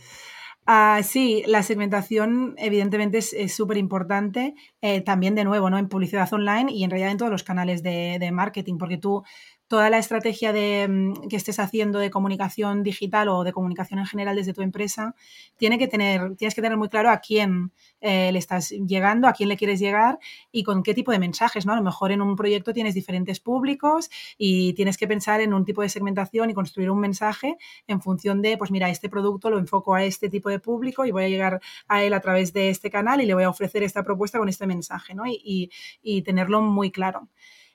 [0.64, 5.76] Ah, sí, la segmentación evidentemente es súper importante, eh, también de nuevo, ¿no?
[5.76, 9.22] En publicidad online y en realidad en todos los canales de, de marketing, porque tú
[9.68, 14.06] toda la estrategia de, mm, que estés haciendo de comunicación digital o de comunicación en
[14.06, 15.14] general desde tu empresa,
[15.58, 19.32] tiene que tener, tienes que tener muy claro a quién eh, le estás llegando, a
[19.34, 20.18] quién le quieres llegar
[20.50, 21.66] y con qué tipo de mensajes.
[21.66, 21.74] ¿no?
[21.74, 25.64] A lo mejor en un proyecto tienes diferentes públicos y tienes que pensar en un
[25.64, 29.58] tipo de segmentación y construir un mensaje en función de, pues mira, este producto lo
[29.58, 32.70] enfoco a este tipo de público y voy a llegar a él a través de
[32.70, 35.26] este canal y le voy a ofrecer esta propuesta con este mensaje ¿no?
[35.26, 35.70] y,
[36.02, 37.28] y tenerlo muy claro.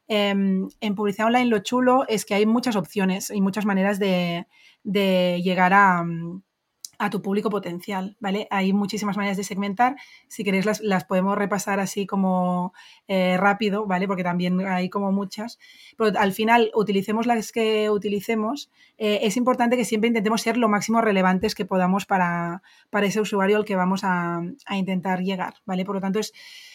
[0.07, 4.45] Em, en publicidad online lo chulo es que hay muchas opciones y muchas maneras de,
[4.83, 6.05] llegar a,
[7.11, 8.47] tu público potencial, ¿vale?
[8.49, 9.97] Hay muchísimas maneras de segmentar.
[10.29, 12.73] Si queréis las, podemos repasar así como
[13.09, 14.07] eh, rápido, ¿vale?
[14.07, 15.59] Porque también hay como muchas.
[15.97, 20.69] Pero al final, utilicemos las que utilicemos, eh, es importante que siempre intentemos ser lo
[20.69, 22.61] máximo relevantes que podamos para,
[23.01, 25.83] ese usuario al que vamos a, a intentar llegar, ¿vale?
[25.83, 26.31] Por lo tanto, es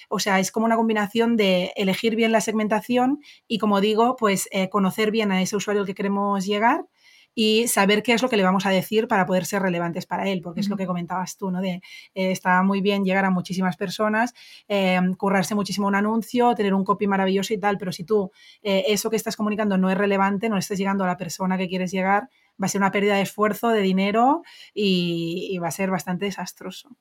[0.09, 4.49] o sea, es como una combinación de elegir bien la segmentación y, como digo, pues
[4.53, 6.87] eh, conocer bien a ese usuario al que queremos llegar
[7.35, 10.29] y saber qué es lo que le vamos a decir para poder ser relevantes para
[10.29, 11.61] él, porque es lo que comentabas tú, ¿no?
[11.61, 11.81] De
[12.15, 14.35] eh, está muy bien llegar a muchísimas personas,
[14.67, 19.11] eh, currarse muchísimo un anuncio, tener un copy maravilloso y tal, pero si tú eso
[19.11, 22.29] que estás comunicando no es relevante, no estás llegando a la persona que quieres llegar,
[22.61, 24.43] va a ser una pérdida de esfuerzo, de dinero
[24.75, 26.97] y va a ser bastante desastroso.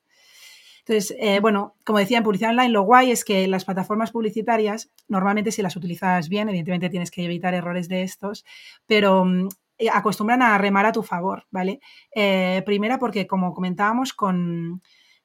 [0.88, 4.90] Entonces, eh, bueno, como decía, en publicidad online lo guay es que las plataformas publicitarias,
[5.06, 8.46] normalmente si las utilizas bien, evidentemente tienes que evitar errores de estos,
[8.86, 11.80] pero mm, eh, acostumbran a remar a tu favor, ¿vale?
[12.14, 14.80] Eh, primera porque, como comentábamos, con,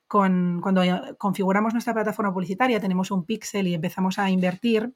[0.06, 0.82] cuando
[1.18, 4.94] configuramos nuestra plataforma publicitaria, tenemos un pixel y empezamos a invertir,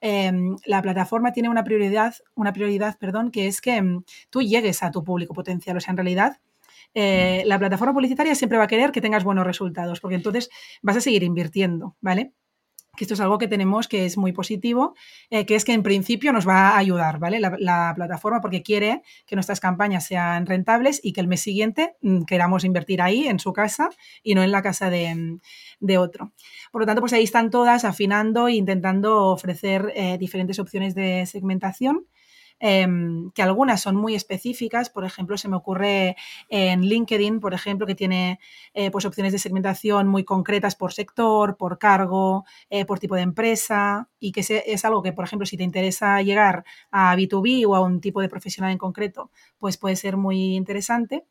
[0.00, 4.84] em, la plataforma tiene una prioridad, una prioridad, perdón, que es que mm, tú llegues
[4.84, 5.76] a tu público potencial.
[5.76, 6.38] O sea, en realidad,
[6.94, 10.50] eh, la plataforma publicitaria siempre va a querer que tengas buenos resultados, porque entonces
[10.82, 12.32] vas a seguir invirtiendo, ¿vale?
[12.96, 14.94] que esto es algo que tenemos que es muy positivo,
[15.30, 17.40] eh, que es que en principio nos va a ayudar, ¿vale?
[17.40, 22.22] La, plataforma porque quiere que nuestras campañas sean rentables y que el mes siguiente mm,
[22.24, 23.90] queramos invertir ahí, en su casa,
[24.22, 25.38] y no en la casa de,
[25.98, 26.32] otro.
[26.72, 31.26] Por lo tanto, pues ahí están todas afinando e intentando ofrecer eh, diferentes opciones de
[31.26, 32.06] segmentación
[32.66, 36.16] Em, que algunas son muy específicas, por ejemplo, se me ocurre
[36.48, 38.40] en LinkedIn, por ejemplo, que tiene
[38.72, 43.20] eh, pues opciones de segmentación muy concretas por sector, por cargo, eh, por tipo de
[43.22, 47.74] empresa, y que es algo que, por ejemplo, si te interesa llegar a B2B o
[47.74, 51.26] a un tipo de profesional en concreto, pues puede ser muy interesante.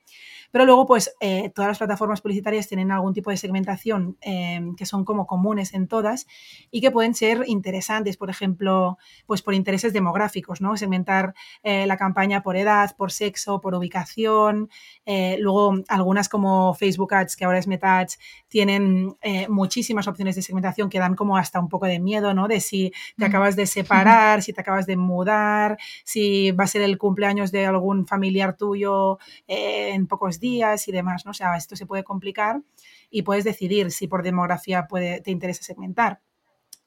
[0.53, 4.85] Pero luego, pues, eh, todas las plataformas publicitarias tienen algún tipo de segmentación em, que
[4.85, 6.27] son como comunes en todas
[6.69, 10.77] y que pueden ser interesantes, por ejemplo, pues por intereses demográficos, ¿no?
[10.77, 14.69] Segmentar eh, la campaña por edad, por sexo, por ubicación.
[15.07, 19.15] Eh, luego, algunas como Facebook Ads, que ahora es Meta Ads, tienen
[19.49, 22.47] muchísimas opciones de segmentación que dan como hasta un poco de miedo, ¿no?
[22.47, 23.29] De si te mm.
[23.29, 27.65] acabas de separar, si te acabas de mudar, si va a ser el cumpleaños de
[27.65, 31.31] algún familiar tuyo en pocos días días y demás, ¿no?
[31.31, 32.61] O sea, esto se puede complicar
[33.09, 36.21] y puedes decidir si por demografía puede, te interesa segmentar.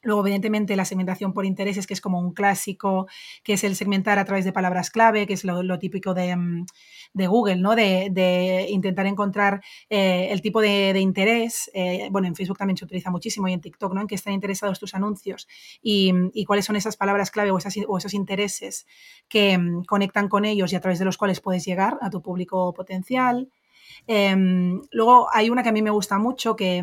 [0.07, 3.09] Luego, evidentemente, la segmentación por intereses, que es como un clásico,
[3.43, 6.65] que es el segmentar a través de palabras clave, que es lo, típico de, mm,
[7.13, 7.75] Google, ¿no?
[7.75, 11.73] De, intentar encontrar eh, el tipo de, interés.
[11.75, 14.01] Eh, bueno, en Facebook también se utiliza muchísimo y en TikTok, ¿no?
[14.01, 15.49] En qué están interesados tus anuncios
[15.83, 16.13] y,
[16.47, 18.87] cuáles son esas palabras clave o, o esos intereses
[19.29, 22.23] que mm, conectan con ellos y a través de los cuales puedes llegar a tu
[22.23, 23.51] público potencial.
[24.07, 26.83] Em, luego hay una que a mí me gusta mucho, que,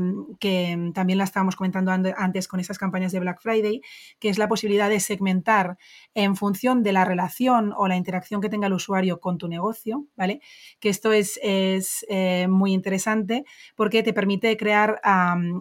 [0.93, 3.81] también la estábamos comentando antes con esas campañas de Black Friday,
[4.19, 5.77] que es la posibilidad de segmentar
[6.13, 10.05] en función de la relación o la interacción que tenga el usuario con tu negocio,
[10.15, 10.41] ¿vale?
[10.79, 15.01] Que esto es, eh, muy interesante porque te permite crear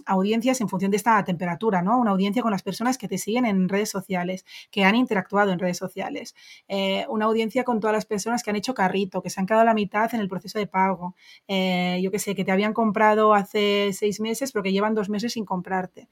[0.06, 1.98] audiencias en función de esta temperatura, ¿no?
[1.98, 5.58] Una audiencia con las personas que te siguen en redes sociales, que han interactuado en
[5.58, 6.34] redes sociales.
[6.68, 9.62] Eh, una audiencia con todas las personas que han hecho carrito, que se han quedado
[9.62, 11.14] a la mitad en el proceso de pago.
[11.48, 15.08] Eh, yo qué sé, que te habían comprado hace seis meses, pero que llevan dos
[15.08, 16.08] meses sin comprarte.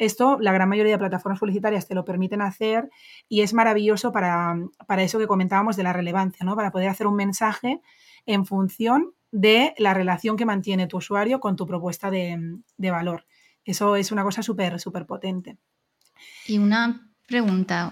[0.00, 2.88] Esto, la gran mayoría de plataformas publicitarias te lo permiten hacer
[3.28, 4.56] y es maravilloso para,
[4.96, 6.56] eso que comentábamos de la relevancia, ¿no?
[6.56, 7.82] Para poder hacer un mensaje
[8.24, 13.26] en función de la relación que mantiene tu usuario con tu propuesta de, valor.
[13.62, 15.58] Eso es una cosa súper, súper potente.
[16.46, 17.90] Y una pregunta,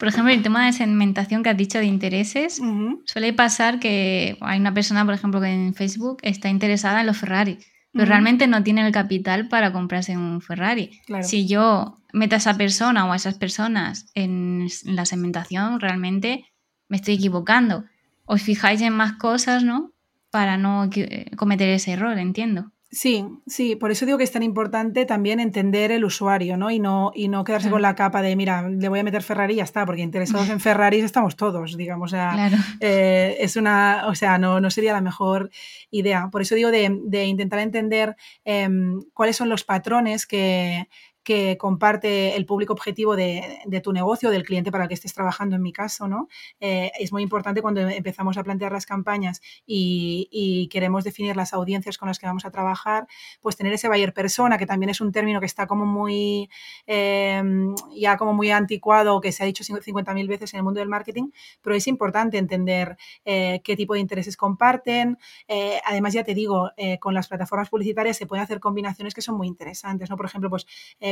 [0.00, 2.58] por ejemplo, el tema de segmentación que has dicho de intereses,
[3.04, 7.18] suele pasar que hay una persona, por ejemplo, que en Facebook está interesada en los
[7.18, 7.58] Ferrari,
[7.92, 11.02] pero realmente no tiene el capital para comprarse un Ferrari.
[11.20, 16.46] Si yo meto a esa persona o a esas personas en la segmentación, realmente
[16.88, 17.84] me estoy equivocando.
[18.24, 19.92] Os fijáis en más cosas, ¿no?
[20.30, 20.88] Para no
[21.36, 22.72] cometer ese error, entiendo.
[22.92, 26.72] Sí, sí, por eso digo que es tan importante también entender el usuario, ¿no?
[26.72, 29.54] Y no, y no quedarse con la capa de, mira, le voy a meter Ferrari
[29.54, 32.12] y ya está, porque interesados en Ferrari estamos todos, digamos.
[32.12, 32.50] O sea,
[32.80, 35.50] eh, es una, o sea, no, no sería la mejor
[35.92, 36.30] idea.
[36.32, 40.88] Por eso digo de, de intentar entender em, cuáles son los patrones que,
[41.30, 45.54] que comparte el público objetivo de, tu negocio, del cliente para el que estés trabajando,
[45.54, 46.26] en mi caso, ¿no?
[46.58, 51.98] Eh, es muy importante cuando empezamos a plantear las campañas y, queremos definir las audiencias
[51.98, 53.06] con las que vamos a trabajar,
[53.40, 56.48] pues tener ese buyer persona, que también es un término que está como muy,
[56.86, 60.88] em, ya como muy anticuado, que se ha dicho 50.000 veces en el mundo del
[60.88, 61.30] marketing,
[61.62, 65.16] pero es importante entender eh, qué tipo de intereses comparten.
[65.46, 69.36] Eh, además, ya te digo, con las plataformas publicitarias se pueden hacer combinaciones que son
[69.36, 70.16] muy interesantes, ¿no?
[70.16, 70.66] Por ejemplo, pues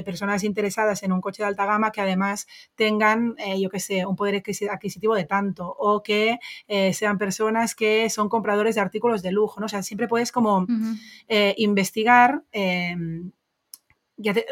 [0.08, 4.06] personas interesadas en un coche de alta gama que además tengan, eh, yo qué sé,
[4.06, 9.20] un poder adquisitivo de tanto o que eh, sean personas que son compradores de artículos
[9.20, 9.66] de lujo, ¿no?
[9.66, 10.66] O sea, siempre puedes como
[11.28, 13.32] eh, investigar em,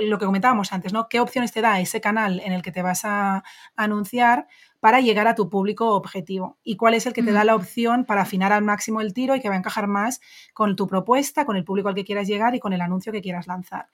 [0.01, 1.09] lo que comentábamos antes, ¿no?
[1.09, 3.43] ¿Qué opciones te da ese canal en el que te vas a
[3.77, 6.59] anunciar para llegar a tu público objetivo?
[6.63, 9.35] ¿Y cuál es el que te da la opción para afinar al máximo el tiro
[9.35, 10.21] y que va a encajar más
[10.53, 13.23] con tu propuesta, con el público al que quieras llegar y con el anuncio que
[13.23, 13.89] quieras lanzar?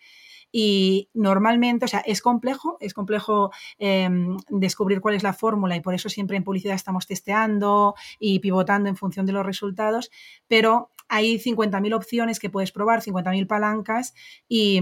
[0.52, 5.80] Y normalmente, o sea, es complejo, es complejo em, descubrir cuál es la fórmula y
[5.80, 10.10] por eso siempre en publicidad estamos testeando y pivotando en función de los resultados,
[10.46, 14.14] pero hay 50.000 opciones que puedes probar, 50.000 palancas
[14.48, 14.80] y,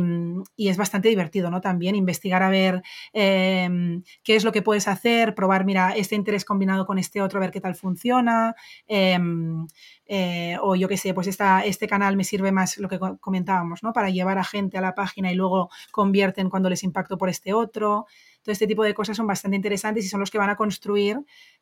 [0.56, 1.60] es bastante divertido, ¿no?
[1.60, 6.44] También investigar a ver em, qué es lo que puedes hacer, probar, mira, este interés
[6.44, 8.54] combinado con este otro, a ver qué tal funciona.
[8.86, 9.66] Em,
[10.06, 13.82] eh, o yo qué sé, pues esta, este canal me sirve más lo que comentábamos,
[13.82, 13.92] ¿no?
[13.92, 17.52] Para llevar a gente a la página y luego convierten cuando les impacto por este
[17.52, 18.06] otro.
[18.42, 21.18] Todo este tipo de cosas son bastante interesantes y son los que van a construir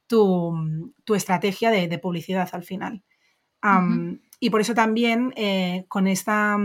[0.07, 3.03] tu, estrategia de, publicidad al final.
[4.41, 6.57] Y por eso también eh, con esta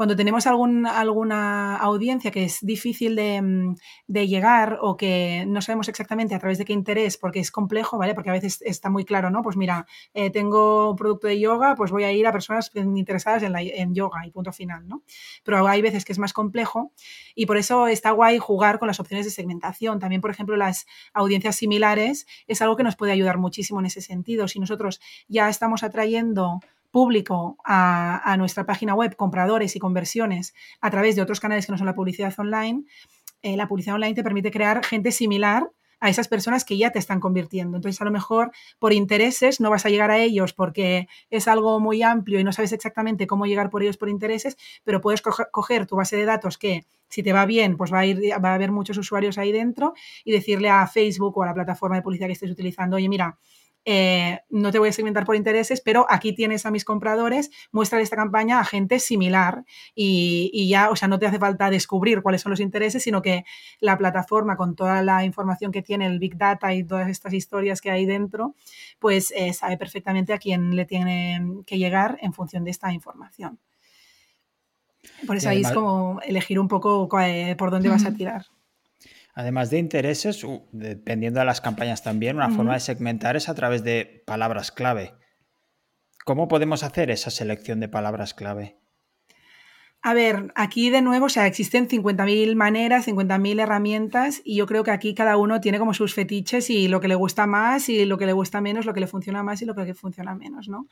[0.00, 3.74] cuando tenemos alguna audiencia que es difícil mm,
[4.06, 7.98] de, llegar o que no sabemos exactamente a través de qué interés, porque es complejo,
[7.98, 8.14] ¿vale?
[8.14, 9.42] Porque a veces está muy claro, ¿no?
[9.42, 9.84] Pues mira,
[10.14, 13.94] eh, tengo un producto de yoga, pues voy a ir a personas interesadas en, en
[13.94, 15.02] yoga y punto final, ¿no?
[15.44, 16.94] Pero hay veces que es más complejo
[17.34, 19.98] y por eso está guay jugar con las opciones de segmentación.
[19.98, 24.00] También, por ejemplo, las audiencias similares es algo que nos puede ayudar muchísimo en ese
[24.00, 24.48] sentido.
[24.48, 26.60] Si nosotros ya estamos atrayendo
[26.90, 31.78] público a, nuestra página web, compradores y conversiones a través de otros canales que no
[31.78, 32.84] son la publicidad online,
[33.42, 36.98] eh, la publicidad online te permite crear gente similar a esas personas que ya te
[36.98, 37.76] están convirtiendo.
[37.76, 41.78] Entonces, a lo mejor por intereses no vas a llegar a ellos porque es algo
[41.78, 45.86] muy amplio y no sabes exactamente cómo llegar por ellos por intereses, pero puedes coger
[45.86, 48.54] tu base de datos que si te va bien, pues va a, ir, va a
[48.54, 52.28] haber muchos usuarios ahí dentro y decirle a Facebook o a la plataforma de publicidad
[52.28, 53.36] que estés utilizando, oye, mira,
[53.92, 58.00] eh, no te voy a segmentar por intereses, pero aquí tienes a mis compradores, muestra
[58.00, 59.64] esta campaña a gente similar
[59.96, 63.44] y, ya, o sea, no te hace falta descubrir cuáles son los intereses, sino que
[63.80, 67.80] la plataforma con toda la información que tiene, el Big Data y todas estas historias
[67.80, 68.54] que hay dentro,
[69.00, 73.58] pues eh, sabe perfectamente a quién le tiene que llegar en función de esta información.
[75.26, 78.46] Por eso ahí es como elegir un poco eh, por dónde vas a tirar.
[79.40, 83.82] Además de intereses, dependiendo de las campañas también, una forma de segmentar es a través
[83.82, 85.14] de palabras clave.
[86.26, 88.76] ¿Cómo podemos hacer esa selección de palabras clave?
[90.02, 94.84] A ver, aquí de nuevo, o sea, existen 50.000 maneras, 50.000 herramientas y yo creo
[94.84, 98.04] que aquí cada uno tiene como sus fetiches y lo que le gusta más y
[98.04, 100.34] lo que le gusta menos, lo que le funciona más y lo que le funciona
[100.34, 100.86] menos, ¿no?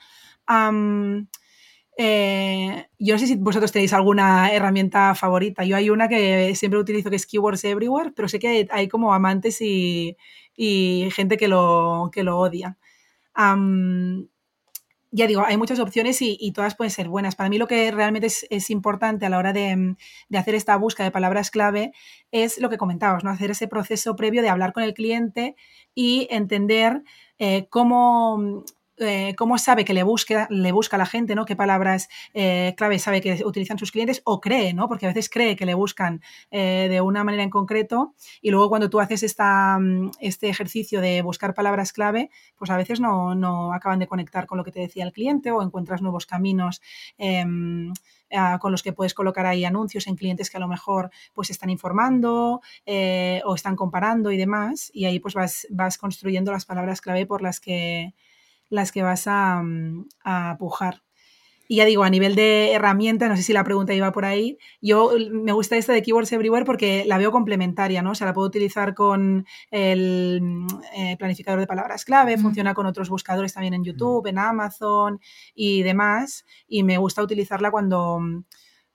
[2.01, 5.65] Eh, yo no sé si vosotros tenéis alguna herramienta favorita.
[5.65, 9.13] Yo hay una que siempre utilizo que es Keywords Everywhere, pero sé que hay, como
[9.13, 10.17] amantes y,
[10.57, 12.79] gente que lo, que lo odia.
[15.11, 17.35] ya digo, hay muchas opciones y, todas pueden ser buenas.
[17.35, 19.97] Para mí lo que realmente es, importante a la hora de,
[20.29, 21.93] de, hacer esta búsqueda de palabras clave
[22.31, 23.31] es lo que comentabas, ¿no?
[23.31, 25.57] Hacer ese proceso previo de hablar con el cliente
[25.97, 27.03] y entender
[27.39, 28.65] eh, cómo,
[29.01, 31.45] eh, cómo sabe que le busca, le busca la gente, ¿no?
[31.45, 34.89] Qué palabras eh, clave sabe que utilizan sus clientes o cree, ¿no?
[34.89, 36.21] Porque a veces cree que le buscan
[36.51, 41.01] eh, de una manera en concreto y luego cuando tú haces esta, mm, este ejercicio
[41.01, 44.73] de buscar palabras clave, pues a veces no, no, acaban de conectar con lo que
[44.73, 46.81] te decía el cliente o encuentras nuevos caminos
[47.19, 47.93] em,
[48.61, 51.71] con los que puedes colocar ahí anuncios en clientes que a lo mejor pues están
[51.71, 52.61] informando
[53.45, 57.41] o están comparando y demás y ahí pues vas, vas construyendo las palabras clave por
[57.41, 58.13] las que
[58.71, 61.03] las que vas mm, a, pujar.
[61.71, 64.57] Y ya digo, a nivel de herramienta, no sé si la pregunta iba por ahí,
[64.81, 68.13] yo mm, me gusta esta de Keywords Everywhere porque la veo complementaria, ¿no?
[68.13, 72.87] O sea, la puedo utilizar con el mm, eh, planificador de palabras clave, funciona con
[72.87, 75.21] otros buscadores también en YouTube, en Amazon
[75.55, 78.21] y demás, y me gusta utilizarla cuando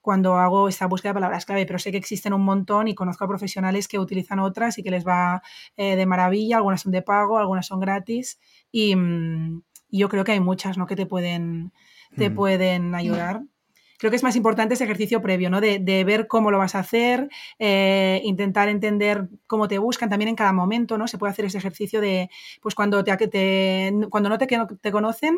[0.04, 3.26] cuando hago esta búsqueda de palabras clave, pero sé que existen un montón y conozco
[3.26, 5.41] a profesionales que utilizan otras y que les va
[5.78, 8.38] eh, de maravilla, algunas son de pago, algunas son gratis
[8.74, 10.88] Mm, y, yo creo que hay muchas ¿no?
[10.88, 11.72] que te pueden,
[12.18, 12.36] te mm.
[12.36, 13.43] pueden ayudar.
[13.99, 15.62] Creo que es más importante ese ejercicio previo, ¿no?
[15.62, 20.36] De, ver cómo lo vas a hacer, eh, intentar entender cómo te buscan también en
[20.36, 21.08] cada momento, ¿no?
[21.08, 22.30] Se puede hacer ese ejercicio de,
[22.62, 25.38] pues cuando, te, te cuando no te, te conocen,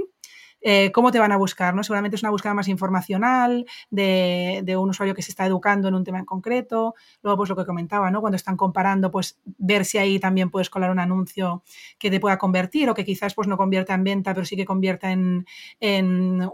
[0.67, 1.83] eh, cómo te van a buscar, ¿no?
[1.83, 6.03] Seguramente es una búsqueda más informacional de, un usuario que se está educando en un
[6.03, 6.95] tema en concreto.
[7.21, 8.19] Luego, pues lo que comentaba, ¿no?
[8.19, 11.63] Cuando están comparando, pues ver si ahí también puedes colar un anuncio
[11.99, 14.65] que te pueda convertir o que quizás pues no convierta en venta, pero sí que
[14.65, 15.45] convierta en,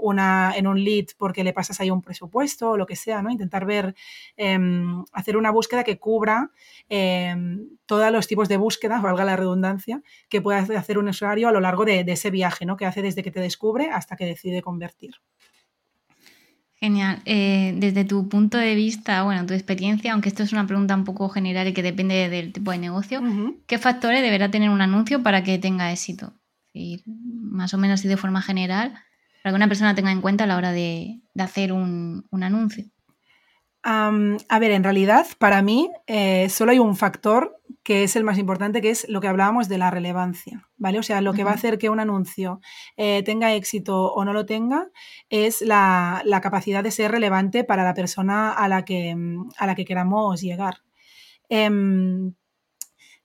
[0.02, 3.30] una, en un lead porque le pasas ahí un presupuesto o lo que sea, ¿no?
[3.30, 3.96] Intentar ver,
[4.36, 6.52] em, hacer una búsqueda que cubra
[6.90, 11.52] em, todos los tipos de búsqueda, valga la redundancia, que pueda hacer un usuario a
[11.54, 12.76] lo largo de, de ese viaje, ¿no?
[12.76, 15.16] Que hace desde que te descubre que decide convertir.
[16.82, 17.22] Genial.
[17.26, 21.04] Eh, desde tu punto de vista, bueno, tu experiencia, aunque esto es una pregunta un
[21.04, 23.22] poco general y que depende del tipo de negocio,
[23.68, 26.34] ¿qué factores deberá tener un anuncio para que tenga éxito?
[26.74, 28.94] más o menos y de forma general,
[29.44, 32.86] para que una persona tenga en cuenta a la hora de, hacer un, anuncio.
[33.84, 38.38] a ver, en realidad, para mí, eh, solo hay un factor que es el más
[38.38, 41.00] importante, que es lo que hablábamos de la relevancia, ¿vale?
[41.00, 42.60] O sea, lo que va a hacer que un anuncio
[42.98, 44.90] eh, tenga éxito o no lo tenga
[45.30, 49.16] es la, capacidad de ser relevante para la persona a la que,
[49.58, 50.78] a la que queramos llegar.
[51.50, 52.34] Em,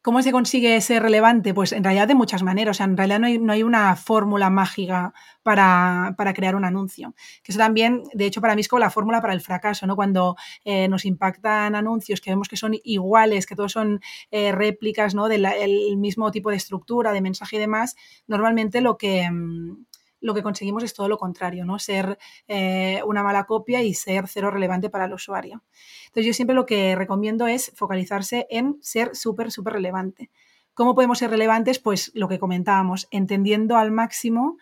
[0.06, 1.52] ¿Cómo se consigue ser relevante?
[1.52, 2.76] Pues en realidad de muchas maneras.
[2.76, 7.12] O sea, en realidad no hay, una fórmula mágica para, crear un anuncio.
[7.42, 9.96] Que eso también, de hecho, para mí es como la fórmula para el fracaso, ¿no?
[9.96, 13.98] Cuando eh, nos impactan anuncios que vemos que son iguales, que todos son
[14.30, 15.26] eh, réplicas, ¿no?
[15.26, 17.96] Del mismo tipo de estructura, de mensaje y demás,
[18.28, 19.86] normalmente lo que mm,
[20.26, 21.78] lo que conseguimos es todo lo contrario, ¿no?
[21.78, 22.18] Ser
[22.48, 25.62] eh, una mala copia y ser cero relevante para el usuario.
[26.06, 30.30] Entonces yo siempre lo que recomiendo es focalizarse en ser súper, súper relevante.
[30.74, 31.78] ¿Cómo podemos ser relevantes?
[31.78, 34.58] Pues lo que comentábamos, entendiendo al máximo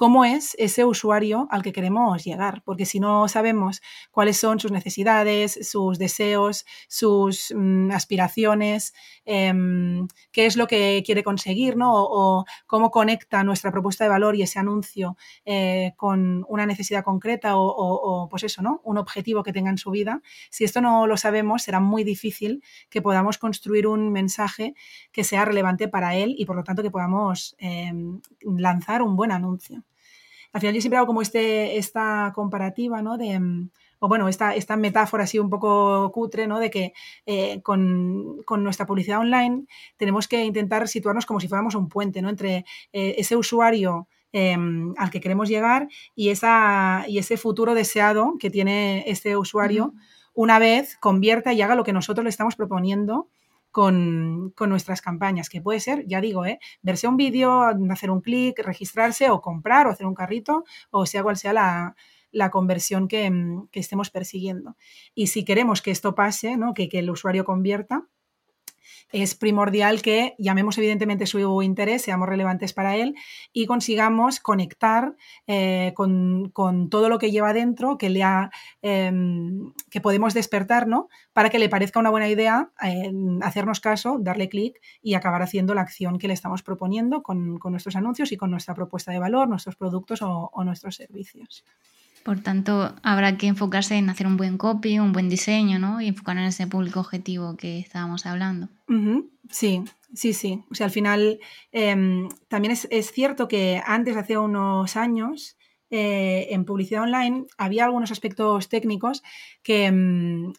[0.00, 4.72] cómo es ese usuario al que queremos llegar, porque si no sabemos cuáles son sus
[4.72, 8.94] necesidades, sus deseos, sus mm, aspiraciones,
[9.26, 11.92] em, qué es lo que quiere conseguir, ¿no?
[11.92, 17.58] O, cómo conecta nuestra propuesta de valor y ese anuncio eh, con una necesidad concreta
[17.58, 18.80] o, pues eso, ¿no?
[18.84, 20.22] Un objetivo que tenga en su vida.
[20.48, 24.72] Si esto no lo sabemos, será muy difícil que podamos construir un mensaje
[25.12, 29.30] que sea relevante para él y por lo tanto que podamos em, lanzar un buen
[29.30, 29.84] anuncio.
[30.52, 33.16] Al final yo siempre hago como este, esta comparativa, ¿no?
[33.16, 33.70] De, mm,
[34.00, 36.58] o bueno, esta, esta metáfora así un poco cutre, ¿no?
[36.58, 36.92] De que
[37.26, 42.30] eh, con, nuestra publicidad online tenemos que intentar situarnos como si fuéramos un puente, ¿no?
[42.30, 48.34] Entre eh, ese usuario em, al que queremos llegar y, esa, y ese futuro deseado
[48.38, 49.92] que tiene este usuario
[50.34, 53.28] una vez convierta y haga lo que nosotros le estamos proponiendo
[53.70, 56.58] con, nuestras campañas, que puede ser, ya digo, ¿eh?
[56.82, 61.22] verse un vídeo, hacer un clic, registrarse o comprar o hacer un carrito, o sea
[61.22, 63.30] cual sea la, conversión que,
[63.70, 64.76] que, estemos persiguiendo.
[65.14, 66.74] Y si queremos que esto pase, ¿no?
[66.74, 68.06] que, que el usuario convierta,
[69.12, 73.14] es primordial que llamemos evidentemente su interés, seamos relevantes para él
[73.52, 75.16] y consigamos conectar
[75.46, 76.52] eh, con,
[76.90, 78.22] todo lo que lleva dentro, que, le
[78.82, 81.08] em, que podemos despertar, ¿no?
[81.32, 82.70] Para que le parezca una buena idea
[83.42, 87.96] hacernos caso, darle clic y acabar haciendo la acción que le estamos proponiendo con, nuestros
[87.96, 91.64] anuncios y con nuestra propuesta de valor, nuestros productos o nuestros servicios.
[92.24, 96.00] Por tanto, habrá que enfocarse en hacer un buen copy, un buen diseño, ¿no?
[96.00, 98.68] Y enfocar en ese público objetivo que estábamos hablando.
[99.48, 99.82] Sí,
[100.14, 100.62] sí, sí.
[100.70, 101.40] O sea, al final
[101.72, 105.56] em, también es, cierto que antes, hace unos años,
[105.92, 109.24] eh, en publicidad online había algunos aspectos técnicos
[109.62, 110.52] que, mm,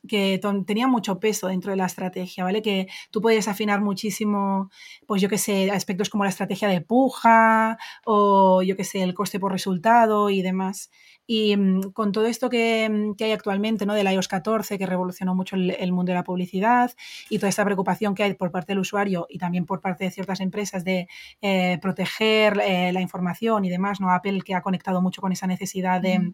[0.65, 2.61] tenían mucho peso dentro de la estrategia, ¿vale?
[2.61, 4.69] Que tú puedes afinar muchísimo,
[5.07, 9.13] pues yo qué sé, aspectos como la estrategia de puja o yo qué sé, el
[9.13, 10.91] coste por resultado y demás.
[11.33, 13.93] Y mm, con todo esto mm, que, hay actualmente, ¿no?
[13.93, 16.91] Del iOS 14, que revolucionó mucho el, mundo de la publicidad,
[17.29, 20.11] y toda esta preocupación que hay por parte del usuario y también por parte de
[20.11, 21.07] ciertas empresas de
[21.41, 24.11] eh, proteger eh, la información y demás, ¿no?
[24.11, 26.33] Apple que ha conectado mucho con esa necesidad de,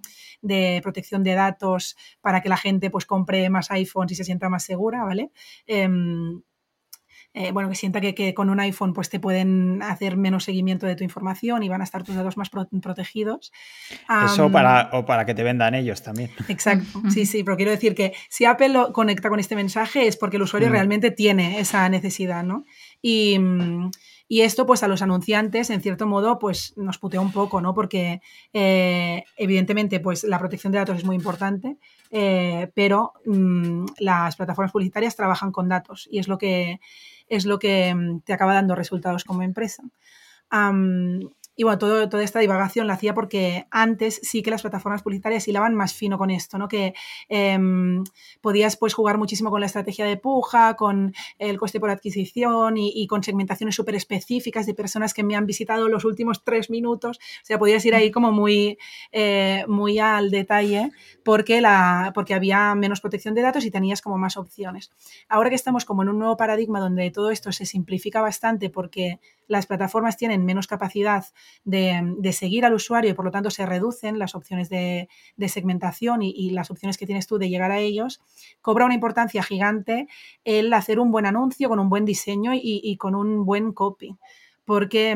[0.81, 4.63] protección de datos para que la gente pues compre más iPhones y se sienta más
[4.63, 5.29] segura, ¿vale?
[5.67, 6.41] Em,
[7.39, 10.95] eh, bueno, que sienta que, con un iPhone pues te pueden hacer menos seguimiento de
[10.95, 13.51] tu información y van a estar tus datos más protegidos.
[14.25, 16.31] Eso para, o para que te vendan ellos también.
[16.47, 20.17] Exacto, sí, sí, pero quiero decir que si Apple lo conecta con este mensaje es
[20.17, 20.71] porque el usuario mm.
[20.71, 22.65] realmente tiene esa necesidad, ¿no?
[23.03, 23.39] Y,
[24.29, 27.73] esto, pues a los anunciantes, en cierto modo, pues nos putea un poco, ¿no?
[27.73, 28.19] Porque
[28.51, 31.77] eh, evidentemente, pues la protección de datos es muy importante,
[32.09, 36.79] eh, pero mm, las plataformas publicitarias trabajan con datos y es lo que
[37.27, 39.83] es lo que mm, te acaba dando resultados como empresa.
[41.59, 45.47] Y bueno, todo, toda esta divagación la hacía porque antes sí que las plataformas publicitarias
[45.47, 46.67] hilaban más fino con esto, ¿no?
[46.67, 46.93] Que
[47.29, 48.03] em,
[48.41, 53.07] podías pues jugar muchísimo con la estrategia de puja, con el coste por adquisición y,
[53.07, 57.17] con segmentaciones súper específicas de personas que me han visitado los últimos tres minutos.
[57.17, 58.77] O sea, podías ir ahí como muy,
[59.11, 60.91] eh, muy al detalle
[61.23, 64.91] porque, la, porque había menos protección de datos y tenías como más opciones.
[65.27, 69.19] Ahora que estamos como en un nuevo paradigma donde todo esto se simplifica bastante porque
[69.47, 71.25] las plataformas tienen menos capacidad
[71.63, 75.09] de, seguir al usuario y por lo tanto se reducen las opciones de,
[75.47, 78.21] segmentación y, las opciones que tienes tú de llegar a ellos,
[78.61, 80.07] cobra una importancia gigante
[80.43, 84.15] el hacer un buen anuncio con un buen diseño y, con un buen copy.
[84.65, 85.15] Porque...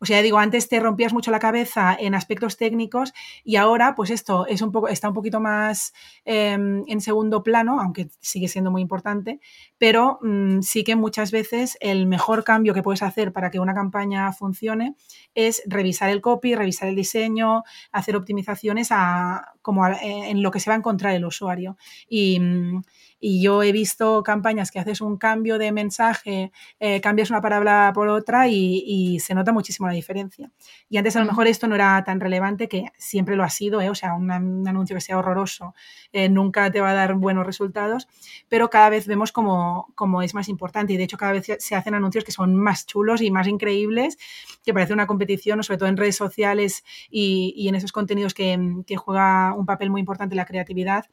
[0.00, 3.12] O sea, digo, antes te rompías mucho la cabeza en aspectos técnicos
[3.44, 5.92] y ahora, pues esto es un poco, está un poquito más
[6.24, 9.40] em, en segundo plano, aunque sigue siendo muy importante,
[9.78, 13.74] pero mm, sí que muchas veces el mejor cambio que puedes hacer para que una
[13.74, 14.96] campaña funcione
[15.34, 20.70] es revisar el copy, revisar el diseño, hacer optimizaciones a, como en lo que se
[20.70, 21.76] va a encontrar el usuario.
[22.08, 22.82] Y, mm,
[23.20, 27.90] y yo he visto campañas que haces un cambio de mensaje, eh, cambias una palabra
[27.94, 30.50] por otra y, se nota muchísimo la diferencia.
[30.88, 33.80] Y antes a lo mejor esto no era tan relevante que siempre lo ha sido,
[33.80, 33.90] ¿eh?
[33.90, 35.74] o sea, un, anuncio que sea horroroso
[36.12, 38.08] eh, nunca te va a dar buenos resultados,
[38.48, 41.74] pero cada vez vemos como, como, es más importante y de hecho cada vez se
[41.74, 44.18] hacen anuncios que son más chulos y más increíbles,
[44.64, 48.96] que parece una competición, sobre todo en redes sociales y, en esos contenidos que, que
[48.96, 51.06] juega un papel muy importante la creatividad.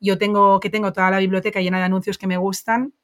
[0.00, 2.94] Yo tengo que tengo toda la biblioteca llena de anuncios que me gustan.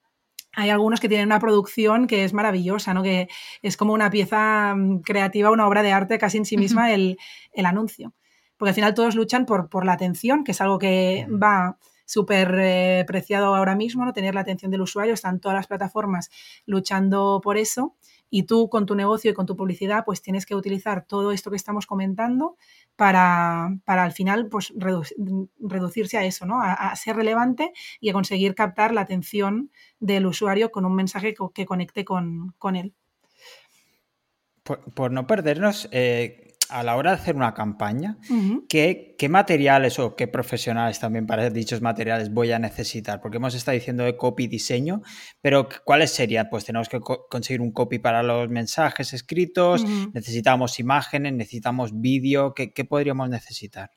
[0.53, 3.03] Hay algunos que tienen una producción que es maravillosa, ¿no?
[3.03, 3.29] Que
[3.63, 7.19] es como una pieza mm, creativa, una obra de arte casi en sí misma el,
[7.65, 8.15] anuncio.
[8.57, 11.77] Porque al final todos luchan por, por, la atención, que es algo que va
[12.07, 14.13] súper eh, preciado ahora mismo, ¿no?
[14.13, 15.15] Tener la atención del usuario.
[15.15, 16.31] Están todas las plataformas
[16.67, 17.97] luchando por eso.
[18.37, 21.51] Y tú con tu negocio y con tu publicidad, pues tienes que utilizar todo esto
[21.51, 22.57] que estamos comentando
[22.97, 26.61] para, al final pues, reducirse a eso, ¿no?
[26.61, 29.71] A, ser relevante y a conseguir captar la atención
[30.01, 32.93] del usuario con un mensaje que, conecte con, él.
[34.65, 38.19] Por, no perdernos, eh, a la hora de hacer una campaña,
[38.69, 43.21] ¿qué, materiales o qué profesionales también para dichos materiales voy a necesitar?
[43.21, 45.03] Porque hemos estado diciendo de copy diseño,
[45.41, 46.49] pero ¿cuáles serían?
[46.51, 52.85] Pues tenemos que conseguir un copy para los mensajes escritos, necesitamos imágenes, necesitamos vídeo, ¿qué
[52.85, 53.91] podríamos necesitar?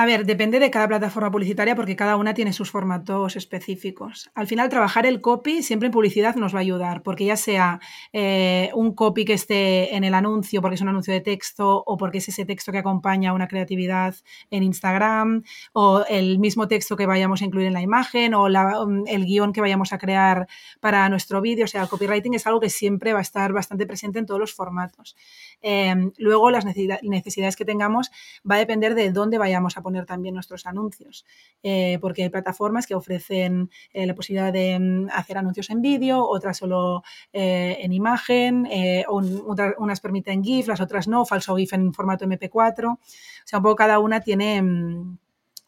[0.00, 4.30] A ver, depende de cada plataforma publicitaria porque cada una tiene sus formatos específicos.
[4.36, 7.80] Al final, trabajar el copy siempre en publicidad nos va a ayudar, porque ya sea
[8.12, 11.96] eh, un copy que esté en el anuncio porque es un anuncio de texto o
[11.96, 14.14] porque es ese texto que acompaña una creatividad
[14.52, 15.42] en Instagram
[15.72, 19.52] o el mismo texto que vayamos a incluir en la imagen o um, el guion
[19.52, 20.46] que vayamos a crear
[20.78, 21.64] para nuestro vídeo.
[21.64, 24.38] O sea, el copywriting es algo que siempre va a estar bastante presente en todos
[24.38, 25.16] los formatos.
[25.60, 28.12] Em, luego, las necesidades que tengamos
[28.48, 31.24] va a depender de dónde vayamos a poner también nuestros anuncios,
[31.62, 36.22] eh, porque hay plataformas que ofrecen eh, la posibilidad de mm, hacer anuncios en vídeo,
[36.22, 38.68] otras solo eh, en imagen,
[39.08, 42.92] unas permiten GIF, las otras no, falso GIF en formato MP4.
[42.92, 42.98] O
[43.46, 45.18] sea, un poco cada una tiene mm,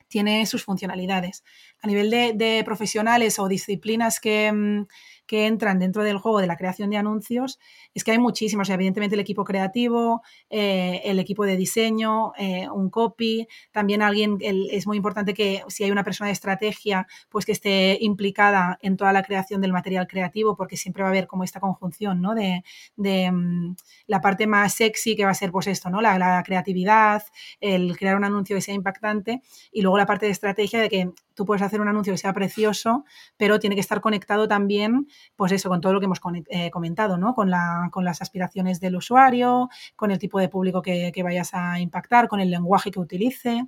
[0.08, 1.44] tiene sus funcionalidades.
[1.82, 4.86] A nivel de profesionales o disciplinas que, mm,
[5.30, 7.60] que entran dentro del juego de la creación de anuncios,
[7.94, 8.68] es que hay muchísimos.
[8.68, 14.88] evidentemente el equipo creativo, eh, el equipo de diseño, eh, un copy, también alguien, es
[14.88, 19.12] muy importante que si hay una persona de estrategia, pues que esté implicada en toda
[19.12, 22.34] la creación del material creativo, porque siempre va a haber como esta conjunción, ¿no?
[22.34, 22.64] De,
[22.96, 23.76] mm,
[24.08, 26.00] la parte más sexy que va a ser pues esto, ¿no?
[26.00, 27.22] La, la creatividad,
[27.60, 31.10] el crear un anuncio que sea impactante y luego la parte de estrategia de que
[31.40, 33.06] tú puedes hacer un anuncio que sea precioso,
[33.38, 36.20] pero tiene que estar conectado también pues eso, con todo lo que hemos
[36.50, 37.34] eh, comentado, ¿no?
[37.34, 41.80] Con, la, con, las aspiraciones del usuario, con el tipo de público que vayas a
[41.80, 43.66] impactar, con el lenguaje que utilice.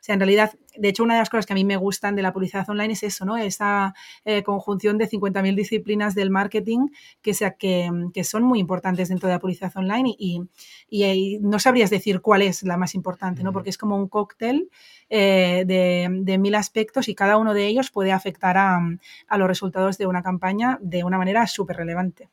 [0.00, 2.14] O sea, en realidad, de hecho, una de las cosas que a mí me gustan
[2.14, 3.36] de la publicidad online es eso, ¿no?
[3.36, 3.94] Esa
[4.24, 6.88] eh, conjunción de 50.000 disciplinas del marketing
[7.22, 10.42] que, sea, que, que, son muy importantes dentro de la publicidad online y,
[10.88, 13.52] y, no sabrías decir cuál es la más importante, ¿no?
[13.52, 14.70] Porque es como un cóctel
[15.10, 18.80] eh, de, de, mil aspectos y cada uno de ellos puede afectar a,
[19.28, 22.28] a los resultados de una campaña de una manera súper relevante.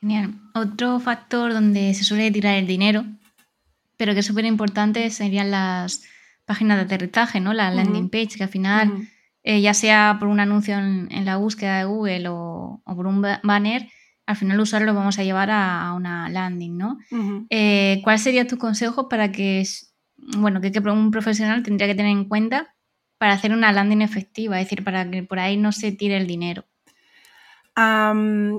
[0.00, 0.34] Genial.
[0.54, 3.04] Otro factor donde se suele tirar el dinero
[3.98, 6.02] pero que es súper importante serían las
[6.46, 7.52] páginas de aterrizaje, ¿no?
[7.52, 9.08] La landing page, que al final,
[9.42, 13.88] eh, ya sea por un anuncio en, la búsqueda de Google o, por un banner,
[14.24, 16.98] al final el usuario lo vamos a llevar a, una landing, ¿no?
[17.50, 19.64] Eh, ¿Cuál sería tu consejo para que,
[20.38, 22.74] bueno, que, que un profesional tendría que tener en cuenta
[23.18, 26.26] para hacer una landing efectiva, es decir, para que por ahí no se tire el
[26.26, 26.64] dinero?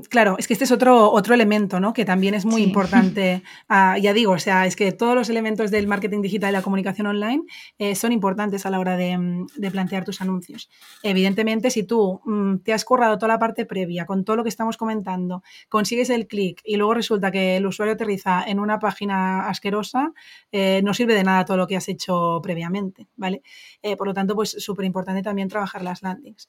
[0.09, 1.93] Claro, es que este es otro, otro elemento, ¿no?
[1.93, 3.43] Que también es muy importante.
[3.71, 6.61] Ah, ya digo, o sea, es que todos los elementos del marketing digital y la
[6.61, 7.43] comunicación online
[7.77, 10.69] eh, son importantes a la hora de, plantear tus anuncios.
[11.03, 14.49] Evidentemente, si tú mm, te has currado toda la parte previa con todo lo que
[14.49, 19.47] estamos comentando, consigues el clic y luego resulta que el usuario aterriza en una página
[19.47, 20.13] asquerosa,
[20.51, 23.43] eh, no sirve de nada todo lo que has hecho previamente, ¿vale?
[23.83, 26.47] Eh, por lo tanto, pues súper importante también trabajar las landings.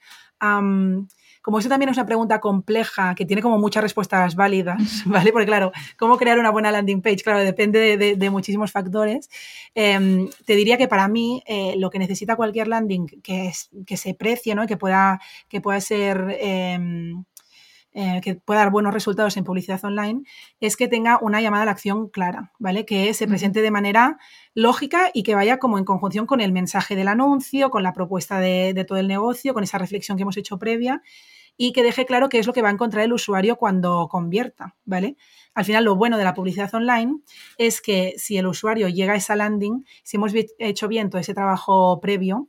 [1.42, 5.32] Como eso también es una pregunta compleja que tiene como muchas respuestas válidas, ¿vale?
[5.32, 7.22] Porque claro, ¿cómo crear una buena landing page?
[7.24, 9.30] Claro, depende de, muchísimos factores.
[9.74, 13.96] Em, te diría que para mí eh, lo que necesita cualquier landing que, es, que
[13.96, 14.66] se precie, ¿no?
[14.66, 16.36] Que pueda, que pueda ser...
[16.40, 17.24] Em,
[17.92, 20.22] eh, que pueda dar buenos resultados en publicidad online,
[20.60, 22.84] es que tenga una llamada a la acción clara, ¿vale?
[22.86, 24.16] Que se presente de manera
[24.54, 28.38] lógica y que vaya como en conjunción con el mensaje del anuncio, con la propuesta
[28.38, 31.02] de, de todo el negocio, con esa reflexión que hemos hecho previa
[31.62, 34.76] y que deje claro qué es lo que va a encontrar el usuario cuando convierta,
[34.86, 35.18] ¿vale?
[35.52, 37.18] Al final, lo bueno de la publicidad online
[37.58, 41.34] es que si el usuario llega a esa landing, si hemos hecho bien todo ese
[41.34, 42.48] trabajo previo,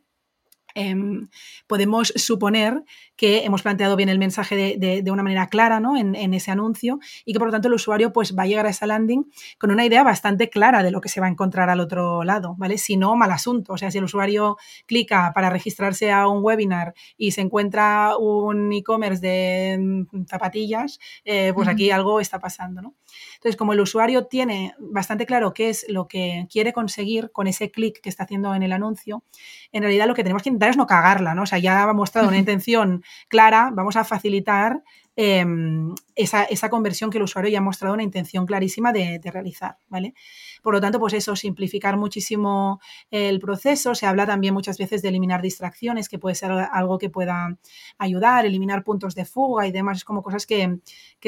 [0.76, 1.28] Em,
[1.67, 2.84] podemos suponer
[3.15, 5.97] que hemos planteado bien el mensaje de, una manera clara ¿no?
[5.97, 8.69] en, ese anuncio y que por lo tanto el usuario pues, va a llegar a
[8.69, 11.80] esa landing con una idea bastante clara de lo que se va a encontrar al
[11.80, 12.78] otro lado, ¿vale?
[12.78, 13.74] Si no, mal asunto.
[13.74, 18.72] O sea, si el usuario clica para registrarse a un webinar y se encuentra un
[18.72, 22.95] e-commerce de mm, zapatillas, eh, pues aquí algo está pasando, ¿no?
[23.36, 27.72] Entonces, como el usuario tiene bastante claro qué es lo que quiere conseguir con ese
[27.72, 29.24] clic que está haciendo en el anuncio,
[29.72, 31.43] en realidad lo que tenemos que intentar es no cagarla, ¿no?
[31.43, 34.84] O sea, ya ha mostrado una intención clara, vamos a facilitar
[35.16, 39.78] em, esa, conversión que el usuario ya ha mostrado una intención clarísima de, de, realizar,
[39.89, 40.14] ¿vale?
[40.62, 43.95] Por lo tanto, pues eso, simplificar muchísimo el proceso.
[43.95, 47.57] Se habla también muchas veces de eliminar distracciones, que puede ser algo que pueda
[47.97, 49.97] ayudar, eliminar puntos de fuga y demás.
[49.97, 50.80] Es como cosas que,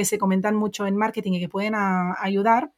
[0.03, 2.71] se comentan mucho en marketing y que pueden ayudar.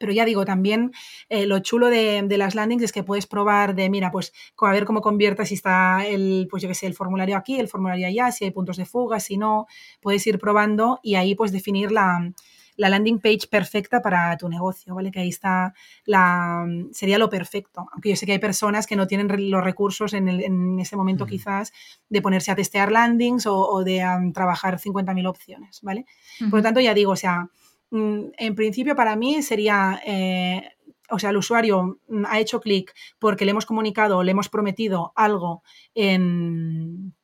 [0.00, 0.92] Pero ya digo, también
[1.28, 4.86] eh, lo chulo de, las landings es que puedes probar de, mira, pues a ver
[4.86, 8.32] cómo convierta si está el, pues yo qué sé, el formulario aquí, el formulario allá,
[8.32, 9.66] si hay puntos de fuga, si no,
[10.00, 12.32] puedes ir probando y ahí pues definir la,
[12.76, 15.10] la landing page perfecta para tu negocio, ¿vale?
[15.10, 15.74] Que ahí está
[16.06, 17.86] la, sería lo perfecto.
[17.92, 21.74] Aunque yo sé que hay personas que no tienen los recursos en, ese momento quizás
[22.08, 26.06] de ponerse a testear landings o, de trabajar 50.000 opciones, ¿vale?
[26.38, 27.50] Por lo tanto, ya digo, o sea,
[27.90, 30.00] en principio para mí sería...
[30.06, 30.62] Eh,
[31.10, 35.12] o sea, el usuario mm, ha hecho clic porque le hemos comunicado le hemos prometido
[35.16, 35.62] algo
[35.94, 37.14] en,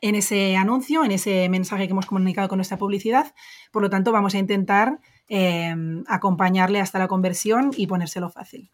[0.00, 3.34] ese anuncio, en ese mensaje que hemos comunicado con nuestra publicidad.
[3.72, 4.98] Por lo tanto, vamos a intentar
[5.28, 8.70] em, acompañarle hasta la conversión y ponérselo fácil.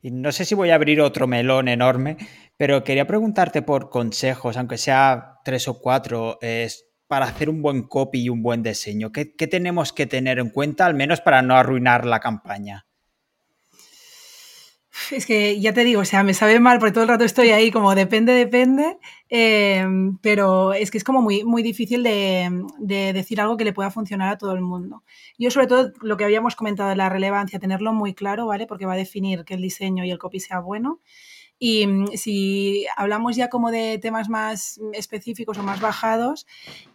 [0.00, 2.16] Y no sé si voy a abrir otro melón enorme,
[2.56, 7.82] pero quería preguntarte por consejos, aunque sea tres o cuatro, es para hacer un buen
[7.82, 9.12] copy y un buen diseño.
[9.12, 12.86] ¿Qué tenemos que tener en cuenta, al menos para no arruinar la campaña?
[15.10, 17.50] Es que ya te digo, o sea, me sabe mal porque todo el rato estoy
[17.50, 18.98] ahí como depende, depende,
[19.28, 23.90] em, pero es que es como muy, muy difícil de, decir algo que le pueda
[23.90, 25.02] funcionar a todo el mundo.
[25.38, 28.66] Yo sobre todo lo que habíamos comentado de la relevancia, tenerlo muy claro, ¿vale?
[28.66, 31.00] Porque va a definir que el diseño y el copy sea bueno.
[31.58, 36.46] Y mm, si hablamos ya como de temas más específicos o más bajados,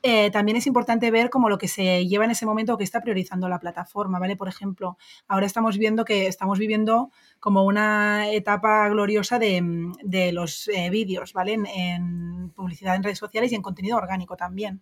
[0.04, 2.84] eh, también es importante ver como lo que se lleva en ese momento o que
[2.84, 4.36] está priorizando la plataforma, ¿vale?
[4.36, 4.98] Por ejemplo,
[5.28, 9.94] ahora estamos viendo que estamos viviendo como una etapa gloriosa de, mm,
[10.34, 11.54] los eh, vídeos, ¿vale?
[11.54, 14.82] En, publicidad en redes sociales y en contenido orgánico también.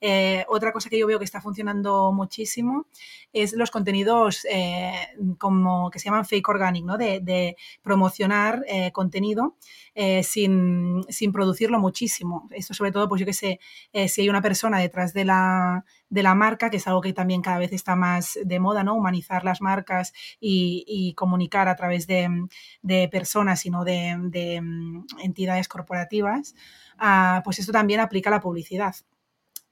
[0.00, 2.86] Eh, otra cosa que yo veo que está funcionando muchísimo
[3.32, 4.46] es los contenidos
[5.38, 6.96] como que se llaman fake organic, ¿no?
[6.96, 9.56] De, promocionar contenido
[10.22, 12.48] sin, sin, producirlo muchísimo.
[12.52, 13.60] Esto sobre todo, pues yo que sé,
[14.08, 17.42] si hay una persona detrás de la, de la marca, que es algo que también
[17.42, 18.94] cada vez está más de moda, ¿no?
[18.94, 22.28] Humanizar las marcas y, comunicar a través de,
[23.10, 26.54] personas y no de, mm, entidades corporativas,
[26.98, 28.94] ah, pues esto también aplica a la publicidad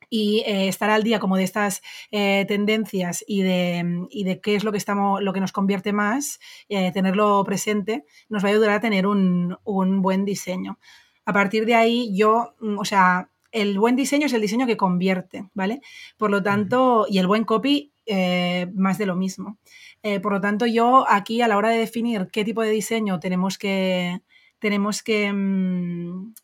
[0.09, 4.41] y eh, estar al día como de estas eh, tendencias y de, mm, y de,
[4.41, 6.39] qué es lo que, estamos, lo que nos convierte más,
[6.69, 10.79] eh, tenerlo presente, nos va a ayudar a tener un, un, buen diseño.
[11.25, 14.77] A partir de ahí, yo, mm, o sea, el buen diseño es el diseño que
[14.77, 15.81] convierte, ¿vale?
[16.17, 19.59] Por lo tanto, y el buen copy, eh, más de lo mismo.
[20.03, 23.19] Eh, por lo tanto, yo aquí a la hora de definir qué tipo de diseño
[23.19, 24.21] tenemos que,
[24.59, 26.35] tenemos que, Mm,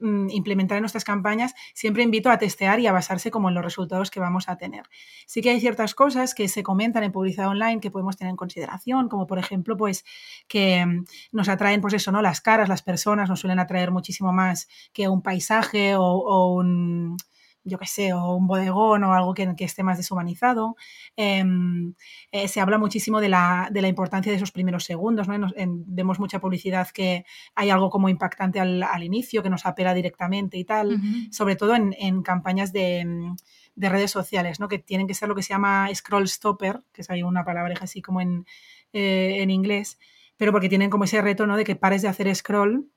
[0.00, 4.10] implementar en nuestras campañas, siempre invito a testear y a basarse como en los resultados
[4.10, 4.84] que vamos a tener.
[5.26, 8.36] Sí que hay ciertas cosas que se comentan en publicidad online que podemos tener en
[8.36, 10.04] consideración, como por ejemplo, pues
[10.48, 12.22] que mm, nos atraen, pues eso, ¿no?
[12.22, 17.16] Las caras, las personas nos suelen atraer muchísimo más que un paisaje o un
[17.64, 20.76] yo qué sé, o un bodegón o algo que, que esté más deshumanizado.
[21.16, 21.94] Em,
[22.32, 25.28] eh, se habla muchísimo de la, de la, importancia de esos primeros segundos.
[25.28, 25.50] ¿no?
[25.56, 30.56] vemos mucha publicidad que hay algo como impactante al, al inicio, que nos apela directamente
[30.58, 31.00] y tal,
[31.30, 33.34] sobre todo en, en campañas de,
[33.74, 34.68] de, redes sociales, ¿no?
[34.68, 37.74] que tienen que ser lo que se llama scroll stopper, que es ahí una palabra
[37.80, 38.46] así como en,
[38.92, 39.98] eh, en inglés,
[40.36, 41.56] pero porque tienen como ese reto ¿no?
[41.56, 42.90] de que pares de hacer scroll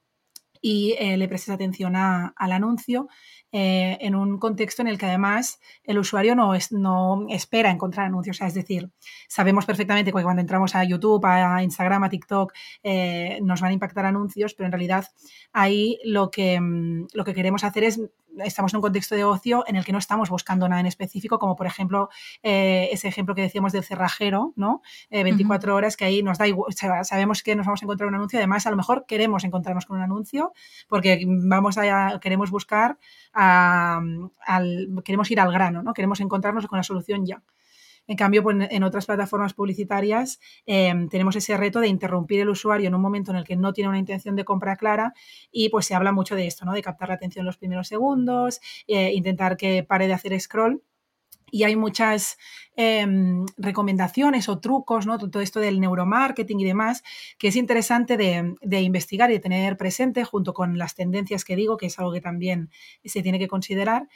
[0.61, 3.09] y eh, le prestes atención a, al anuncio
[3.55, 8.07] eh, en un contexto en el que además el usuario no, es, no espera encontrar
[8.07, 8.41] anuncios.
[8.41, 8.89] es decir,
[9.27, 12.51] sabemos perfectamente que cuando entramos a YouTube, a Instagram, a TikTok,
[12.81, 15.05] eh, nos van a impactar anuncios, pero en realidad
[15.51, 18.01] ahí lo que, mm, lo que queremos hacer es
[18.43, 21.37] estamos en un contexto de ocio en el que no estamos buscando nada en específico,
[21.37, 22.09] como por ejemplo
[22.41, 24.81] eh, ese ejemplo que decíamos del cerrajero, ¿no?
[25.11, 28.39] 24 horas, que ahí nos da igual, sabemos que nos vamos a encontrar un anuncio,
[28.39, 30.53] además a lo mejor queremos encontrarnos con un anuncio
[30.87, 32.97] porque vamos a, queremos buscar
[35.03, 35.93] queremos ir al grano, ¿no?
[35.93, 37.41] Queremos encontrarnos con la solución ya.
[38.05, 42.87] En cambio, pues, en otras plataformas publicitarias em, tenemos ese reto de interrumpir el usuario
[42.87, 45.13] en un momento en el que no tiene una intención de compra clara
[45.51, 46.73] y pues se habla mucho de esto, ¿no?
[46.73, 50.83] De captar la atención en los primeros segundos, eh, intentar que pare de hacer scroll
[51.53, 52.39] y hay muchas
[52.75, 55.19] em, recomendaciones o trucos, ¿no?
[55.19, 57.03] Todo esto del neuromarketing y demás,
[57.37, 61.55] que es interesante de, de, investigar y de tener presente junto con las tendencias que
[61.55, 62.71] digo, que es algo que también
[63.05, 64.07] se tiene que considerar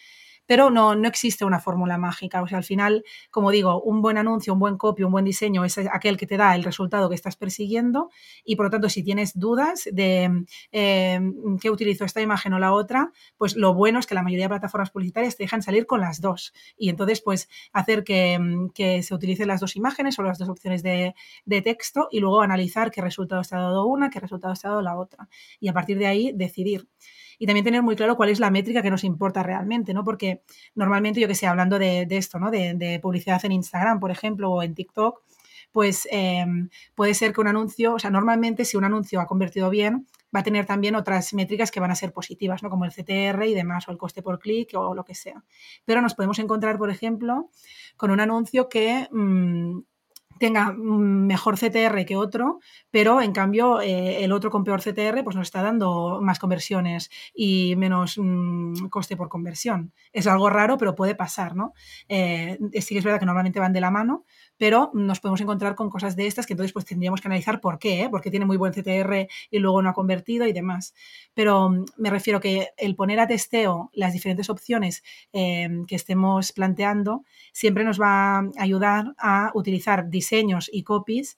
[0.47, 2.41] pero no, no existe una fórmula mágica.
[2.41, 5.63] O sea, al final, como digo, un buen anuncio, un buen copy, un buen diseño
[5.65, 8.09] es aquel que te da el resultado que estás persiguiendo
[8.43, 11.19] y por lo tanto, si tienes dudas de eh,
[11.61, 14.49] qué utilizo esta imagen o la otra, pues lo bueno es que la mayoría de
[14.49, 16.53] plataformas publicitarias te dejan salir con las dos.
[16.77, 18.37] Y entonces pues hacer que,
[19.03, 21.13] se utilicen las dos imágenes o las dos opciones de,
[21.45, 24.97] de texto y luego analizar qué resultado ha dado una, qué resultado ha dado la
[24.97, 25.27] otra.
[25.59, 26.87] Y a partir de ahí decidir
[27.39, 30.03] y también tener muy claro cuál es la métrica que nos importa realmente, ¿no?
[30.03, 30.41] Porque
[30.75, 32.51] normalmente, yo que sé, hablando de, esto, ¿no?
[32.51, 35.21] De, publicidad en Instagram, por ejemplo, o en TikTok,
[35.71, 39.69] pues em, puede ser que un anuncio, o sea, normalmente si un anuncio ha convertido
[39.69, 42.69] bien, va a tener también otras métricas que van a ser positivas, ¿no?
[42.69, 45.43] Como el CTR y demás, o el coste por clic o lo que sea.
[45.85, 47.49] Pero nos podemos encontrar, por ejemplo,
[47.95, 49.07] con un anuncio que...
[49.11, 49.79] Mm,
[50.39, 52.59] tenga mejor CTR que otro,
[52.91, 57.09] pero en cambio eh, el otro con peor CTR pues nos está dando más conversiones
[57.33, 59.93] y menos mm, coste por conversión.
[60.13, 61.73] Es algo raro, pero puede pasar, ¿no?
[62.09, 64.25] Eh, sí que es verdad que normalmente van de la mano,
[64.57, 67.79] pero nos podemos encontrar con cosas de estas que entonces pues tendríamos que analizar por
[67.79, 68.09] qué, ¿eh?
[68.09, 70.93] porque tiene muy buen CTR y luego no ha convertido y demás.
[71.33, 76.51] Pero mm, me refiero que el poner a testeo las diferentes opciones em, que estemos
[76.51, 81.37] planteando siempre nos va a ayudar a utilizar diseños y copies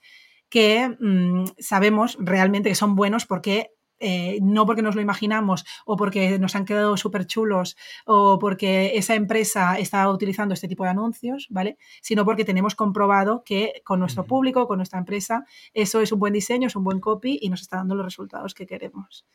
[0.50, 5.96] que mm, sabemos realmente que son buenos porque eh, no porque nos lo imaginamos o
[5.96, 10.90] porque nos han quedado súper chulos o porque esa empresa está utilizando este tipo de
[10.92, 11.78] anuncios, ¿vale?
[12.02, 16.34] Sino porque tenemos comprobado que con nuestro público, con nuestra empresa, eso es un buen
[16.34, 19.26] diseño, es un buen copy y nos está dando los resultados que queremos.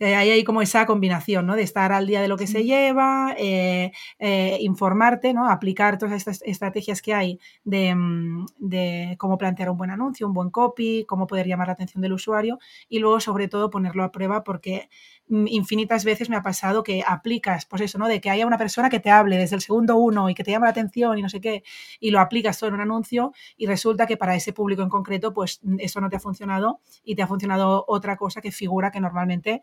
[0.00, 1.56] Eh, ahí hay como esa combinación, ¿no?
[1.56, 5.46] De estar al día de lo que se lleva, eh, eh, informarte, ¿no?
[5.50, 10.48] Aplicar todas estas estrategias que hay mm, de, cómo plantear un buen anuncio, un buen
[10.48, 14.42] copy, cómo poder llamar la atención del usuario y luego, sobre todo, ponerlo a prueba
[14.42, 14.88] porque
[15.28, 18.08] mm, infinitas veces me ha pasado que aplicas, pues eso, ¿no?
[18.08, 20.50] De que haya una persona que te hable desde el segundo uno y que te
[20.50, 21.62] llame la atención y no sé qué,
[22.00, 25.34] y lo aplicas todo en un anuncio y resulta que para ese público en concreto,
[25.34, 28.90] pues mm, eso no te ha funcionado y te ha funcionado otra cosa que figura
[28.90, 29.60] que normalmente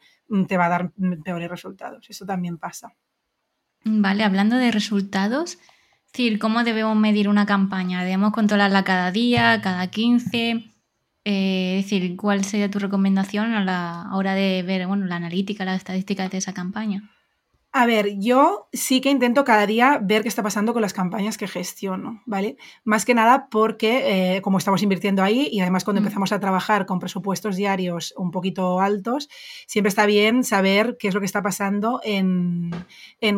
[0.47, 2.09] te va a dar mm, peores resultados.
[2.09, 2.93] Eso también pasa.
[3.83, 8.03] Vale, hablando de resultados, es decir, ¿cómo debemos medir una campaña?
[8.03, 10.73] ¿Debemos controlarla cada día, cada 15?
[11.23, 15.65] Eh, es decir, ¿cuál sería tu recomendación a la hora de ver bueno, la analítica,
[15.65, 17.09] las estadísticas de esa campaña?
[17.79, 21.37] A ver, yo sí que intento cada día ver qué está pasando con las campañas
[21.37, 22.57] que gestiono, ¿vale?
[22.83, 26.05] Más que nada porque eh, como estamos invirtiendo ahí y además cuando mm.
[26.05, 29.29] empezamos a trabajar con presupuestos diarios un poquito altos,
[29.67, 32.71] siempre está bien saber qué es lo que está pasando en,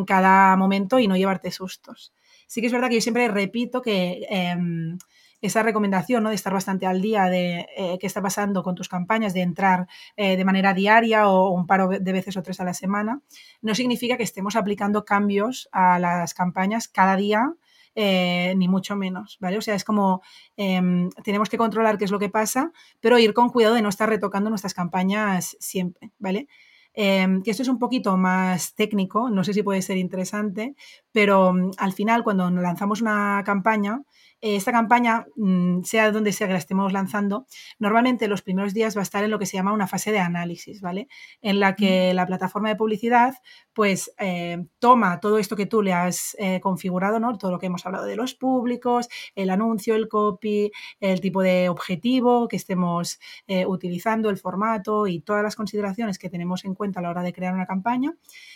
[0.08, 2.14] cada momento y no llevarte sustos.
[2.48, 4.26] Sí que es verdad que yo siempre repito que...
[4.30, 4.98] Em,
[5.42, 6.30] esa recomendación ¿no?
[6.30, 9.88] de estar bastante al día de eh, qué está pasando con tus campañas, de entrar
[10.18, 13.22] eh, de manera diaria o un par de veces o tres a la semana,
[13.62, 17.54] no significa que estemos aplicando cambios a las campañas cada día.
[17.96, 19.58] Eh, ni mucho menos, ¿vale?
[19.58, 20.22] O sea, es como
[20.56, 22.72] em, tenemos que controlar qué es lo que pasa,
[23.02, 26.48] pero ir con cuidado de no estar retocando nuestras campañas siempre, ¿vale?
[26.94, 30.76] Em, que esto es un poquito más técnico, no sé si puede ser interesante,
[31.12, 34.02] pero mm, al final cuando lanzamos una campaña,
[34.42, 37.46] esta campaña, mm, sea donde sea que la estemos lanzando,
[37.80, 40.20] normalmente los primeros días va a estar en lo que se llama una fase de
[40.20, 41.08] análisis, ¿vale?
[41.42, 43.36] En la que la plataforma de publicidad,
[43.74, 47.38] pues, eh, toma todo esto que tú le has eh, configurado, ¿no?
[47.38, 51.70] Todo lo que hemos hablado de los públicos, el anuncio, el copy, el tipo de
[51.70, 53.20] objetivo que estemos
[53.68, 57.34] utilizando, el formato y todas las consideraciones que tenemos en cuenta a la hora de
[57.34, 58.16] crear una campaña.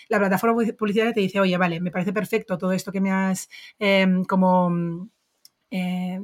[0.09, 3.49] La plataforma publicitaria te dice, oye, vale, me parece perfecto todo esto que me has
[3.79, 4.69] em, como
[5.75, 6.19] eh,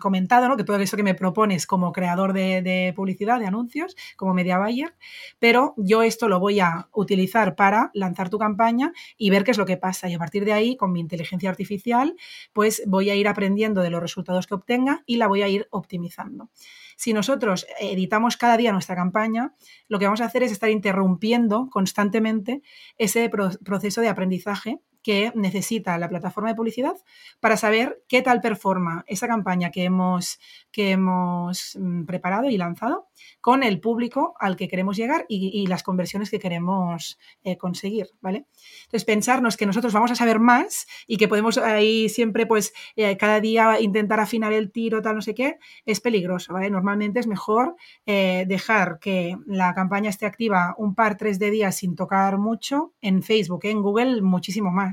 [0.00, 0.56] comentado, ¿no?
[0.56, 4.96] que todo eso que me propones como creador de, publicidad, de anuncios, como media buyer,
[5.38, 9.58] pero yo esto lo voy a utilizar para lanzar tu campaña y ver qué es
[9.58, 10.08] lo que pasa.
[10.08, 12.16] Y a partir de ahí, con mi inteligencia artificial,
[12.52, 15.68] pues voy a ir aprendiendo de los resultados que obtenga y la voy a ir
[15.70, 16.50] optimizando.
[16.96, 19.54] Si nosotros editamos cada día nuestra campaña,
[19.86, 22.62] lo que vamos a hacer es estar interrumpiendo constantemente
[22.98, 26.96] ese proceso de aprendizaje que necesita la plataforma de publicidad
[27.40, 30.38] para saber qué tal performa esa campaña que hemos,
[30.70, 33.08] que hemos mm, preparado y lanzado
[33.40, 38.46] con el público al que queremos llegar y, las conversiones que queremos eh, conseguir, ¿vale?
[38.84, 43.16] Entonces, pensarnos que nosotros vamos a saber más y que podemos ahí siempre, pues, eh,
[43.16, 46.68] cada día intentar afinar el tiro, tal, no sé qué, es peligroso, ¿vale?
[46.68, 47.76] Normalmente es mejor
[48.06, 52.92] eh, dejar que la campaña esté activa un par, tres de días sin tocar mucho
[53.00, 54.91] en Facebook, en Google muchísimo más.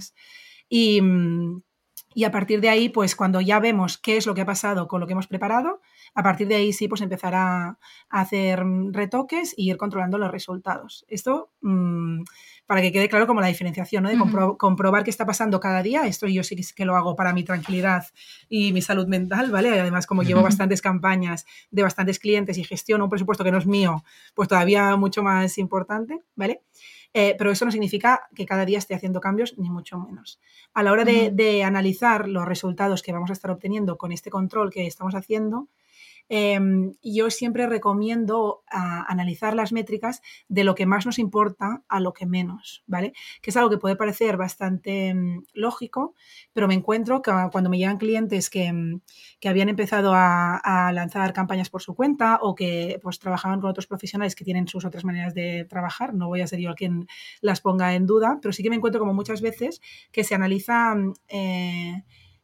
[0.69, 1.61] Y, mm,
[2.15, 4.87] y a partir de ahí, pues cuando ya vemos qué es lo que ha pasado
[4.87, 5.79] con lo que hemos preparado,
[6.15, 7.77] a partir de ahí sí, pues empezar a,
[8.09, 11.05] hacer retoques y ir controlando los resultados.
[11.07, 12.23] Esto, mm,
[12.65, 14.09] para que quede claro como la diferenciación, ¿no?
[14.09, 14.17] De
[14.57, 16.07] comprobar qué está pasando cada día.
[16.07, 18.05] Esto yo sí que lo hago para mi tranquilidad
[18.47, 19.79] y mi salud mental, ¿vale?
[19.79, 23.67] además, como llevo bastantes campañas de bastantes clientes y gestiono un presupuesto que no es
[23.67, 26.61] mío, pues todavía mucho más importante, ¿vale?
[27.13, 30.39] Eh, pero eso no significa que cada día esté haciendo cambios, ni mucho menos.
[30.73, 34.69] A la hora de, analizar los resultados que vamos a estar obteniendo con este control
[34.71, 35.67] que estamos haciendo,
[36.31, 42.13] Em, yo siempre recomiendo analizar las métricas de lo que más nos importa a lo
[42.13, 43.13] que menos, ¿vale?
[43.41, 46.13] Que es algo que puede parecer bastante mm, lógico,
[46.53, 49.01] pero me encuentro que cuando me llegan clientes que, mm,
[49.45, 54.35] habían empezado a, lanzar campañas por su cuenta o que pues trabajaban con otros profesionales
[54.35, 57.07] que tienen sus otras maneras de trabajar, no voy a ser yo quien
[57.41, 60.93] las ponga en duda, pero sí que me encuentro como muchas veces que se analiza
[60.95, 61.13] mm,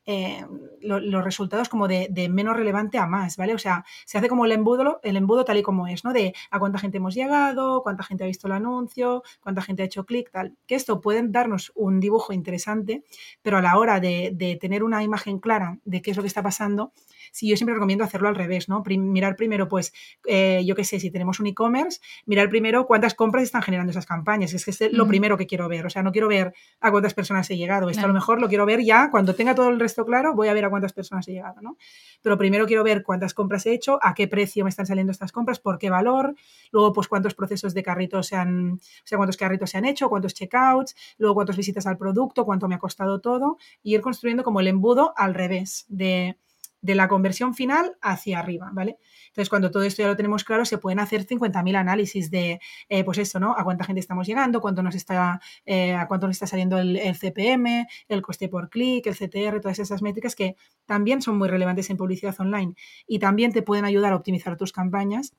[0.06, 0.45] eh,
[0.82, 3.53] los resultados como de, menos relevante a más, ¿vale?
[3.53, 6.14] O sea, se hace como el embudo, el embudo tal y como es, ¿no?
[6.14, 9.86] De a cuánta gente hemos llegado, cuánta gente ha visto el anuncio, cuánta gente ha
[9.86, 10.56] hecho clic, tal.
[10.68, 13.03] Que esto pueden darnos un dibujo interesante,
[13.41, 16.43] pero a la hora de tener una imagen clara de qué es lo que está
[16.43, 16.93] pasando,
[17.32, 18.84] sí, yo siempre recomiendo hacerlo al revés, ¿no?
[18.86, 19.93] mirar primero, pues,
[20.26, 24.05] eh, yo qué sé, si tenemos un e-commerce, mirar primero cuántas compras están generando esas
[24.05, 24.53] campañas.
[24.53, 25.86] Es que es lo primero que quiero ver.
[25.86, 27.89] O sea, no quiero ver a cuántas personas he llegado.
[27.89, 30.47] Esto a lo mejor lo quiero ver ya cuando tenga todo el resto claro, voy
[30.47, 31.78] a ver a cuántas personas he llegado, ¿no?
[32.21, 35.32] Pero primero quiero ver cuántas compras he hecho, a qué precio me están saliendo estas
[35.32, 36.36] compras, por qué valor,
[36.71, 40.09] luego pues cuántos procesos de carrito se han, o sea, cuántos carritos se han hecho,
[40.09, 44.43] cuántos checkouts, luego cuántas visitas al producto, cuánto me ha costado todo, y ir construyendo
[44.43, 46.38] como el embudo al revés de
[46.86, 48.97] de la conversión final hacia arriba, ¿vale?
[49.29, 52.59] Entonces, cuando todo esto ya lo tenemos claro, se pueden hacer 50.000 análisis de,
[52.89, 53.55] eh, pues esto, ¿no?
[53.57, 56.95] A cuánta gente estamos llegando, cuánto nos está, eh, a cuánto nos está saliendo el,
[56.97, 60.55] el, CPM, el coste por clic, el CTR, todas esas métricas que
[60.86, 62.75] también son muy relevantes en publicidad online
[63.07, 65.33] y también te pueden ayudar a optimizar tus campañas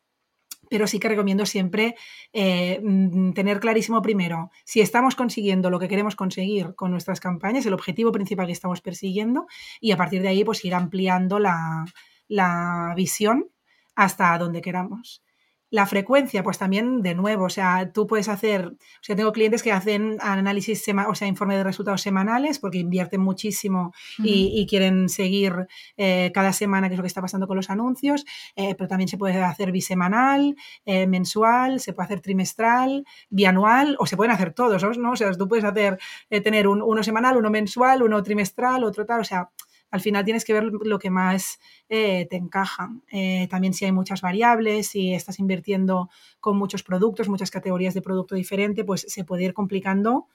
[0.68, 1.94] pero sí que recomiendo siempre
[2.32, 7.66] eh, mm, tener clarísimo primero si estamos consiguiendo lo que queremos conseguir con nuestras campañas,
[7.66, 9.46] el objetivo principal que estamos persiguiendo,
[9.80, 11.84] y a partir de ahí pues ir ampliando la,
[12.28, 13.48] la visión
[13.94, 15.22] hasta donde queramos.
[15.70, 19.64] La frecuencia, pues también de nuevo, o sea, tú puedes hacer, o sea, tengo clientes
[19.64, 25.66] que hacen análisis, o sea, informe de resultados semanales porque invierten muchísimo y, quieren seguir
[25.96, 29.08] eh, cada semana qué es lo que está pasando con los anuncios, eh, pero también
[29.08, 34.52] se puede hacer bisemanal, eh, mensual, se puede hacer trimestral, bianual o se pueden hacer
[34.52, 35.12] todos, ¿no?
[35.12, 35.98] O sea, tú puedes hacer,
[36.28, 39.50] tener uno semanal, uno mensual, uno trimestral, otro tal, o sea,
[39.90, 41.58] al final tienes que ver lo que más
[41.88, 42.90] eh, te encaja.
[43.10, 46.10] Eh, también si hay muchas variables, si estás invirtiendo
[46.40, 50.26] con muchos productos, muchas categorías de producto diferente, pues se puede ir complicando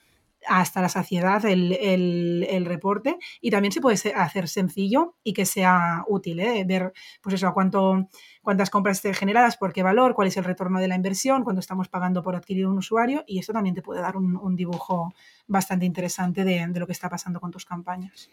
[0.47, 6.39] hasta la saciedad el, reporte y también se puede hacer sencillo y que sea útil,
[6.39, 6.63] ¿eh?
[6.65, 8.07] ver pues eso, cuánto,
[8.41, 11.89] cuántas compras generadas, por qué valor, cuál es el retorno de la inversión, cuánto estamos
[11.89, 15.13] pagando por adquirir un usuario y esto también te puede dar un, dibujo
[15.47, 18.29] bastante interesante de lo que está pasando con tus campañas.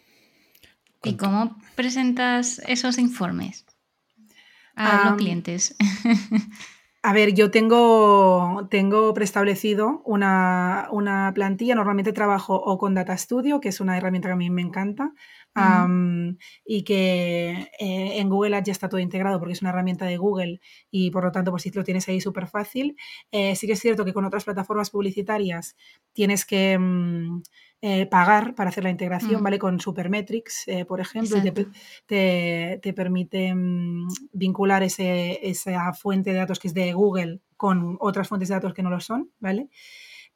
[1.03, 3.65] ¿Y cómo presentas esos informes
[4.75, 5.75] a los clientes?
[7.01, 10.89] A ver, yo tengo, tengo preestablecido una,
[11.33, 11.75] plantilla.
[11.75, 15.13] Normalmente trabajo o con Data Studio, que es una herramienta que a mí me encanta,
[16.65, 20.17] y que eh, en Google Ads ya está todo integrado porque es una herramienta de
[20.17, 22.95] Google y por lo tanto, pues si lo tienes ahí súper fácil.
[23.31, 25.75] Eh, sí que es cierto que con otras plataformas publicitarias
[26.13, 26.77] tienes que.
[26.77, 27.41] Mm,
[27.81, 29.41] eh, pagar para hacer la integración.
[29.41, 29.57] ¿vale?
[29.57, 31.51] Con Supermetrics, eh, por ejemplo, y
[32.05, 37.95] te, te, permite mm, vincular ese, esa fuente de datos que es de Google con
[38.01, 39.69] otras fuentes de datos que no lo son, ¿vale?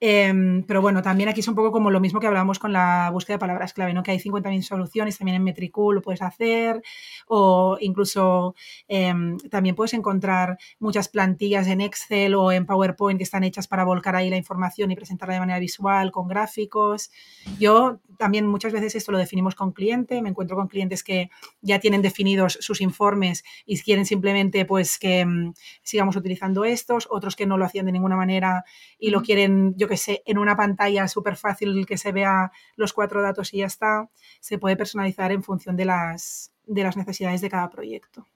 [0.05, 3.09] Em, pero bueno, también aquí es un poco como lo mismo que hablábamos con la
[3.13, 4.03] búsqueda de palabras clave, ¿no?
[4.03, 6.83] Que hay 50.000 soluciones, también en Metricool lo puedes hacer,
[7.25, 8.53] o incluso
[8.89, 13.85] em, también puedes encontrar muchas plantillas en Excel o en PowerPoint que están hechas para
[13.85, 17.09] volcar ahí la información y presentarla de manera visual, con gráficos.
[17.57, 21.29] Yo también muchas veces esto lo definimos con cliente, me encuentro con clientes que
[21.61, 27.37] ya tienen definidos sus informes y quieren simplemente pues que mm, sigamos utilizando estos, otros
[27.37, 28.65] que no lo hacían de ninguna manera
[28.99, 32.93] y lo quieren, yo que sé, en una pantalla súper fácil que se vea los
[32.93, 37.41] cuatro datos y ya está, se puede personalizar en función de las, de las necesidades
[37.41, 38.27] de cada proyecto.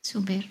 [0.00, 0.46] Súper.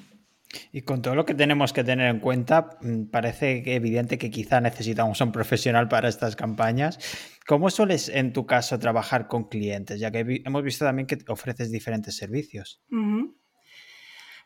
[0.71, 4.61] Y con todo lo que tenemos que tener en cuenta, mm, parece evidente que quizá
[4.61, 6.99] necesitamos a un profesional para estas campañas.
[7.47, 9.99] ¿Cómo sueles en tu caso trabajar con clientes?
[9.99, 12.81] Ya que hemos visto también que ofreces diferentes servicios.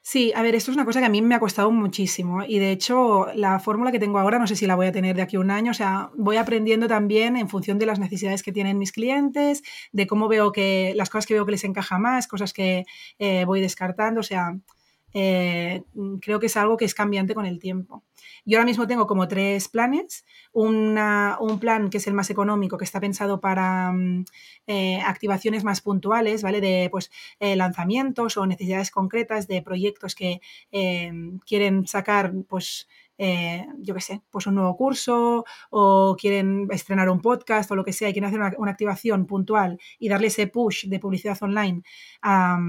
[0.08, 2.60] Sí, a ver, esto es una cosa que a mí me ha costado muchísimo y
[2.60, 5.24] de hecho la fórmula que tengo ahora no sé si la voy a tener de
[5.24, 8.52] aquí a un año, o sea, voy aprendiendo también en función de las necesidades que
[8.52, 12.28] tienen mis clientes, de cómo veo que las cosas que veo que les encaja más,
[12.28, 12.86] cosas que
[13.18, 14.56] eh, voy descartando, o sea,
[15.18, 15.84] eh,
[16.22, 18.04] creo que es algo que es cambiante con el tiempo.
[18.44, 20.26] Yo ahora mismo tengo como tres planes.
[20.52, 24.26] un plan que es el más económico, que está pensado para mm,
[24.68, 26.60] eh, activaciones más puntuales, ¿vale?
[26.60, 30.42] De pues, eh, lanzamientos o necesidades concretas de proyectos que
[31.46, 32.88] quieren sacar, pues,
[33.18, 37.94] yo qué sé, pues un nuevo curso o quieren estrenar un podcast o lo que
[37.94, 41.84] sea y quieren hacer una, activación puntual y darle ese push de publicidad online
[42.22, 42.60] a,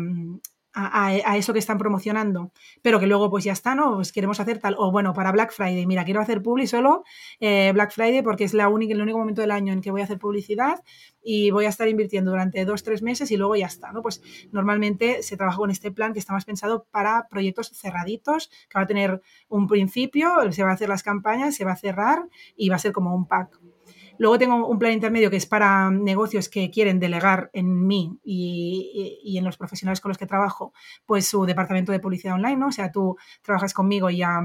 [0.79, 2.53] a, eso que están promocionando,
[2.83, 3.95] pero que luego pues ya está, ¿no?
[3.95, 7.03] Pues queremos hacer tal, o bueno, para Black Friday, mira, quiero hacer publi solo
[7.41, 10.03] eh, Black Friday porque es la única, el único momento del año en que voy
[10.03, 10.83] a hacer publicidad
[11.22, 14.03] y voy a estar invirtiendo durante dos, tres meses y luego ya está, ¿no?
[14.03, 14.22] Pues
[14.53, 18.83] normalmente se trabaja con este plan que está más pensado para proyectos cerraditos, que va
[18.83, 22.68] a tener un principio, se va a hacer las campañas, se va a cerrar y
[22.68, 23.59] va a ser como un pack.
[24.18, 29.36] Luego tengo un plan intermedio que es para negocios que quieren delegar en mí y,
[29.36, 30.72] en los profesionales con los que trabajo,
[31.04, 32.68] pues su departamento de publicidad online, ¿no?
[32.68, 34.40] O sea, tú trabajas conmigo y ya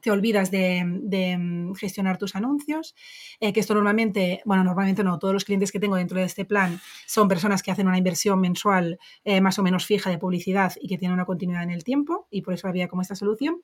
[0.00, 2.94] te olvidas de, mm, gestionar tus anuncios,
[3.40, 6.44] eh, que esto normalmente, bueno, normalmente no, todos los clientes que tengo dentro de este
[6.44, 10.72] plan son personas que hacen una inversión mensual eh, más o menos fija de publicidad
[10.80, 13.62] y que tienen una continuidad en el tiempo y por eso había como esta solución.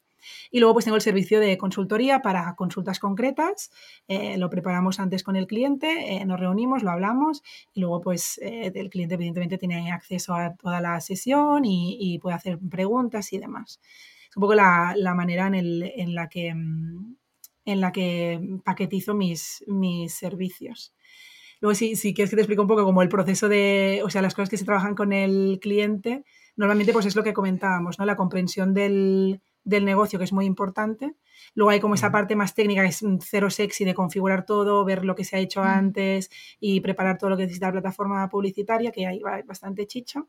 [0.50, 3.70] Y luego pues tengo el servicio de consultoría para consultas concretas,
[4.08, 8.90] eh, lo preparamos antes con el cliente, nos reunimos, lo hablamos y luego pues el
[8.90, 13.80] cliente evidentemente tiene acceso a toda la sesión y puede hacer preguntas y demás
[14.36, 17.16] un poco la, manera en, la que, mm,
[17.64, 20.94] en la que paquetizo mis, mis servicios.
[21.60, 24.20] Luego, si, si quieres que te explique un poco como el proceso de, o sea,
[24.20, 26.22] las cosas que se trabajan con el cliente,
[26.54, 28.04] normalmente pues es lo que comentábamos, ¿no?
[28.04, 31.14] La comprensión del, del negocio, que es muy importante.
[31.54, 35.04] Luego hay como esa parte más técnica, que es cero sexy, de configurar todo, ver
[35.04, 36.30] lo que se ha hecho antes
[36.60, 40.28] y preparar todo lo que necesita la plataforma publicitaria, que ahí va bastante chicho.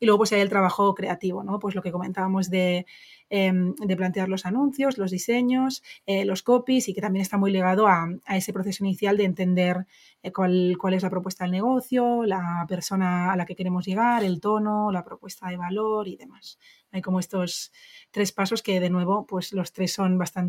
[0.00, 1.58] Y luego pues hay el trabajo creativo, ¿no?
[1.58, 2.86] Pues lo que comentábamos de,
[3.30, 7.88] em, plantear los anuncios, los diseños, eh, los copies y que también está muy ligado
[7.88, 9.86] a, ese proceso inicial de entender
[10.22, 14.22] eh, cuál, cuál, es la propuesta del negocio, la persona a la que queremos llegar,
[14.24, 16.58] el tono, la propuesta de valor y demás.
[16.90, 17.72] Hay como estos
[18.10, 20.47] tres pasos que de nuevo, pues los tres son bastante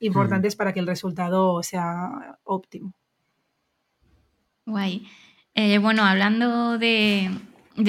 [0.00, 2.92] importantes para que el resultado sea óptimo.
[4.66, 5.06] Guay.
[5.54, 7.30] Eh, bueno, hablando de,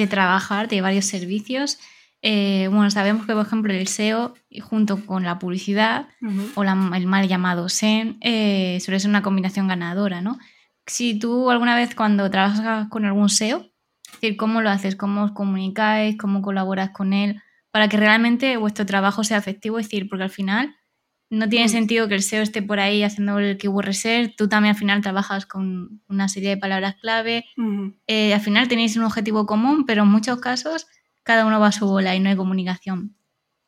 [0.08, 1.78] trabajar, de varios servicios,
[2.22, 6.08] eh, bueno, sabemos que, por ejemplo, el SEO, junto con la publicidad
[6.54, 10.38] o el mal llamado SEM, eh, suele ser una combinación ganadora, ¿no?
[10.86, 13.66] Si tú alguna vez cuando trabajas con algún SEO,
[14.12, 14.94] decir, ¿cómo lo haces?
[14.94, 16.16] ¿Cómo os comunicáis?
[16.16, 17.42] ¿Cómo colaboras con él?
[17.76, 20.75] para que realmente vuestro trabajo sea efectivo, es decir, porque al final
[21.28, 21.70] no tiene mm.
[21.70, 25.00] sentido que el SEO esté por ahí haciendo el keyword research, tú también al final
[25.02, 27.44] trabajas con una serie de palabras clave,
[28.06, 30.86] eh, al final tenéis un objetivo común, pero en muchos casos
[31.22, 33.16] cada uno va a su bola y no hay comunicación.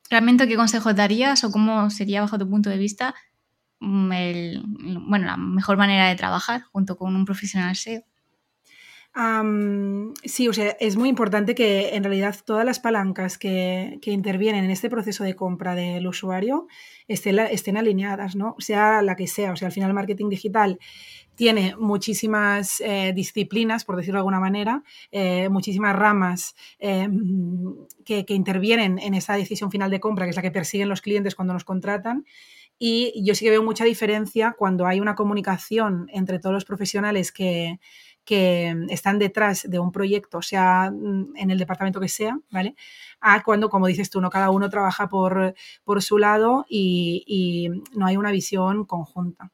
[0.08, 3.14] ¿Realmente qué consejos darías o cómo sería bajo tu punto de vista
[3.80, 8.02] mm, bueno, la mejor manera de trabajar junto con un profesional SEO?
[10.24, 14.70] Sí, o sea, es muy importante que en realidad todas las palancas que, intervienen en
[14.70, 16.68] este proceso de compra del usuario
[17.08, 18.54] estén, estén, alineadas, ¿no?
[18.58, 19.52] Sea la que sea.
[19.52, 20.78] O sea, al final el marketing digital
[21.34, 28.34] tiene muchísimas eh, disciplinas, por decirlo de alguna manera, eh, muchísimas ramas em, que, que
[28.34, 31.54] intervienen en esa decisión final de compra, que es la que persiguen los clientes cuando
[31.54, 32.24] nos contratan.
[32.78, 37.32] Y yo sí que veo mucha diferencia cuando hay una comunicación entre todos los profesionales
[37.32, 37.80] que,
[38.28, 42.74] que están detrás de un proyecto, sea mm, en el departamento que sea, ¿vale?
[43.22, 47.70] A cuando, como dices tú, no cada uno trabaja por, por su lado y, y,
[47.96, 49.50] no hay una visión conjunta.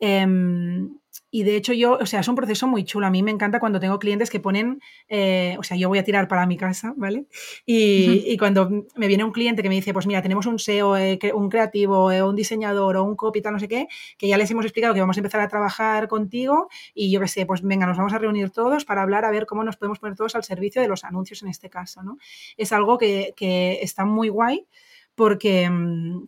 [0.00, 0.98] Em,
[1.30, 3.06] y de hecho yo, o sea, es un proceso muy chulo.
[3.06, 6.04] A mí me encanta cuando tengo clientes que ponen, eh, o sea, yo voy a
[6.04, 7.26] tirar para mi casa, ¿vale?
[7.66, 11.18] Y, cuando me viene un cliente que me dice, pues mira, tenemos un SEO, eh,
[11.34, 14.50] un creativo, eh, un diseñador o un copy, tal, no sé qué, que ya les
[14.50, 17.86] hemos explicado que vamos a empezar a trabajar contigo y yo qué sé, pues venga,
[17.86, 20.44] nos vamos a reunir todos para hablar a ver cómo nos podemos poner todos al
[20.44, 22.18] servicio de los anuncios en este caso, ¿no?
[22.56, 24.66] Es algo que, que está muy guay
[25.14, 26.26] porque mm,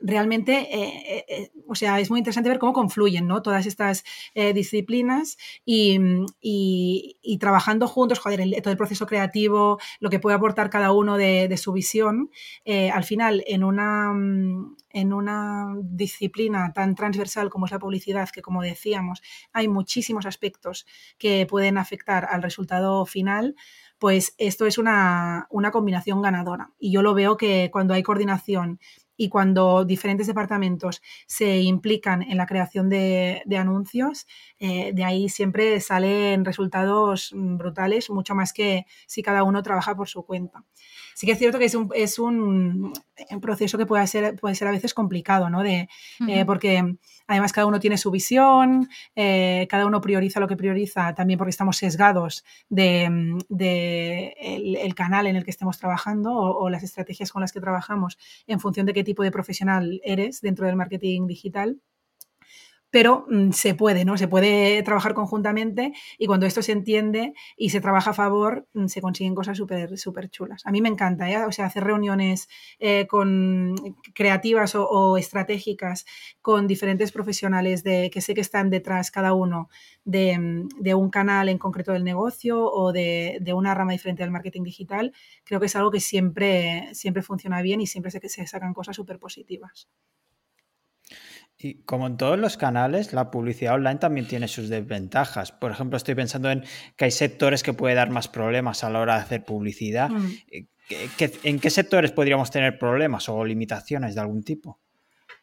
[0.00, 3.42] realmente, eh, eh, eh, o sea, es muy interesante ver cómo confluyen ¿no?
[3.42, 4.04] todas estas
[4.54, 5.98] disciplinas y,
[7.40, 11.72] trabajando juntos, joder, todo el proceso creativo, lo que puede aportar cada uno de, su
[11.72, 12.30] visión,
[12.66, 14.12] al final, en una,
[14.90, 19.22] en una disciplina tan transversal como es la publicidad, que como decíamos,
[19.52, 20.86] hay muchísimos aspectos
[21.18, 23.54] que pueden afectar al resultado final,
[23.98, 26.70] pues esto es una, una combinación ganadora.
[26.78, 28.78] Y yo lo veo que cuando hay coordinación
[29.18, 34.26] y cuando diferentes departamentos se implican en la creación de, anuncios,
[34.60, 40.08] eh, de ahí siempre salen resultados brutales, mucho más que si cada uno trabaja por
[40.08, 40.64] su cuenta.
[41.18, 42.92] Sí que es cierto que es un, es un,
[43.42, 45.64] proceso que puede ser, puede ser a veces complicado, ¿no?
[45.64, 45.88] De,
[46.28, 46.94] eh, porque
[47.26, 51.50] además cada uno tiene su visión, eh, cada uno prioriza lo que prioriza, también porque
[51.50, 53.34] estamos sesgados de,
[54.38, 58.16] el, canal en el que estemos trabajando o, las estrategias con las que trabajamos
[58.46, 61.80] en función de qué tipo de profesional eres dentro del marketing digital.
[62.90, 64.16] Pero mm, se puede, ¿no?
[64.16, 68.86] Se puede trabajar conjuntamente y cuando esto se entiende y se trabaja a favor, mm,
[68.86, 70.62] se consiguen cosas súper súper chulas.
[70.66, 71.44] A mí me encanta, ¿eh?
[71.44, 73.74] O sea, hacer reuniones eh, con
[74.14, 76.04] creativas o, estratégicas
[76.42, 79.68] con diferentes profesionales de, que sé que están detrás cada uno
[80.04, 80.68] de, mm,
[80.98, 85.12] un canal en concreto del negocio o de, una rama diferente del marketing digital,
[85.44, 88.96] creo que es algo que siempre, siempre funciona bien y siempre que se sacan cosas
[88.96, 89.88] súper positivas.
[91.60, 95.50] Y como en todos los canales, la publicidad online también tiene sus desventajas.
[95.50, 96.62] Por ejemplo, estoy pensando en
[96.96, 100.08] que hay sectores que puede dar más problemas a la hora de hacer publicidad.
[100.08, 100.32] Mm.
[100.52, 100.66] Eh,
[101.42, 104.80] ¿En qué sectores podríamos tener problemas o limitaciones de algún tipo?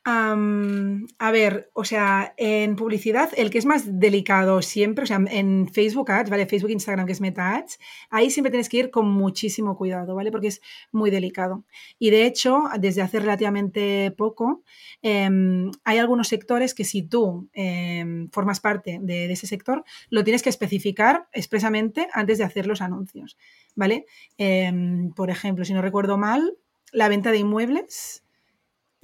[0.07, 5.67] A ver, o sea, en publicidad, el que es más delicado siempre, o sea, en
[5.67, 6.45] Facebook Ads, ¿vale?
[6.45, 7.79] Facebook, Instagram, que es Meta Ads,
[8.11, 10.31] ahí siempre tienes que ir con muchísimo cuidado, ¿vale?
[10.31, 11.65] Porque es muy delicado.
[11.97, 14.63] Y de hecho, desde hace relativamente poco,
[15.01, 20.43] em, hay algunos sectores que si tú em, formas parte de, ese sector, lo tienes
[20.43, 23.37] que especificar expresamente antes de hacer los anuncios,
[23.73, 24.05] ¿vale?
[24.37, 26.57] Em, por ejemplo, si no recuerdo mal,
[26.91, 28.24] la venta de inmuebles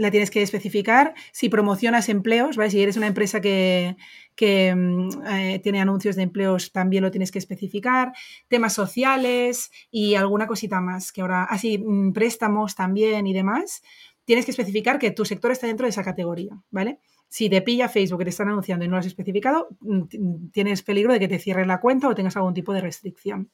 [0.01, 1.13] la tienes que especificar.
[1.31, 2.71] Si promocionas empleos, ¿vale?
[2.71, 3.95] Si eres una empresa que,
[4.39, 8.11] mm, eh, tiene anuncios de empleos, también lo tienes que especificar.
[8.47, 13.83] Temas sociales y alguna cosita más que ahora, así, mm, préstamos también y demás.
[14.25, 16.99] Tienes que especificar que tu sector está dentro de esa categoría, ¿vale?
[17.29, 20.81] Si te pilla Facebook que te están anunciando y no lo has especificado, mm, tienes
[20.83, 23.51] peligro de que te cierren la cuenta o tengas algún tipo de restricción.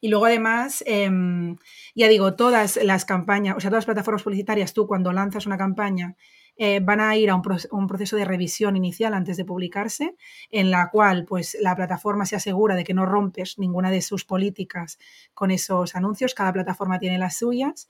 [0.00, 1.56] Y luego además, em,
[1.94, 5.58] ya digo, todas las campañas, o sea, todas las plataformas publicitarias, tú cuando lanzas una
[5.58, 6.16] campaña,
[6.60, 10.16] eh, van a ir a un, proceso de revisión inicial antes de publicarse,
[10.50, 14.24] en la cual pues la plataforma se asegura de que no rompes ninguna de sus
[14.24, 14.98] políticas
[15.34, 17.88] con esos anuncios, cada plataforma tiene las suyas,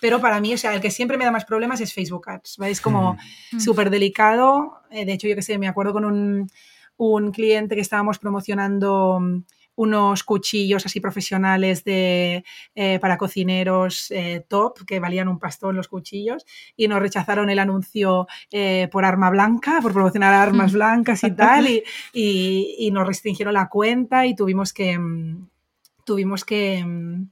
[0.00, 2.58] pero para mí, o sea, el que siempre me da más problemas es Facebook Ads,
[2.62, 3.16] Es como
[3.52, 3.60] mm.
[3.60, 6.50] súper delicado, eh, de hecho yo que sé, me acuerdo con un,
[6.96, 9.20] un cliente que estábamos promocionando
[9.78, 12.44] unos cuchillos así profesionales de,
[12.74, 16.44] eh, para cocineros eh, top, que valían un pastón los cuchillos,
[16.76, 21.68] y nos rechazaron el anuncio eh, por arma blanca, por promocionar armas blancas y tal,
[21.68, 24.98] y, y, nos restringieron la cuenta y tuvimos que...
[24.98, 25.48] Mm,
[26.04, 27.28] tuvimos que mm,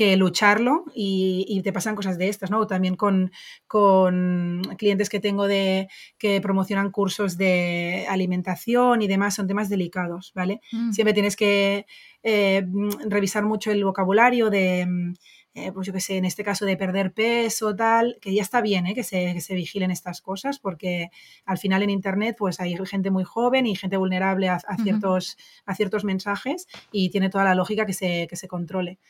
[0.00, 2.66] que lucharlo y, te pasan cosas de estas, ¿no?
[2.66, 3.30] También con,
[3.66, 10.32] con, clientes que tengo de que promocionan cursos de alimentación y demás, son temas delicados,
[10.34, 10.62] ¿vale?
[10.72, 10.92] Mm.
[10.92, 11.84] Siempre tienes que
[12.22, 12.66] eh,
[13.10, 15.12] revisar mucho el vocabulario de...
[15.54, 18.60] Eh, pues yo que sé, en este caso de perder peso, tal, que ya está
[18.60, 18.94] bien ¿eh?
[18.94, 21.10] que, se, que, se, vigilen estas cosas, porque
[21.44, 25.36] al final en Internet pues hay gente muy joven y gente vulnerable a, ciertos,
[25.66, 29.00] a ciertos mensajes y tiene toda la lógica que se, que se controle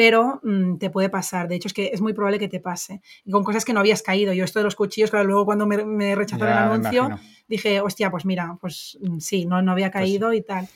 [0.00, 1.46] pero mm, te puede pasar.
[1.46, 3.02] De hecho, es que es muy probable que te pase.
[3.22, 4.32] Y con cosas que no habías caído.
[4.32, 8.10] Yo esto de los cuchillos, claro, luego cuando me, me rechazaron el anuncio, dije, hostia,
[8.10, 10.66] pues mira, pues mm, sí, no, no había pues caído y tal.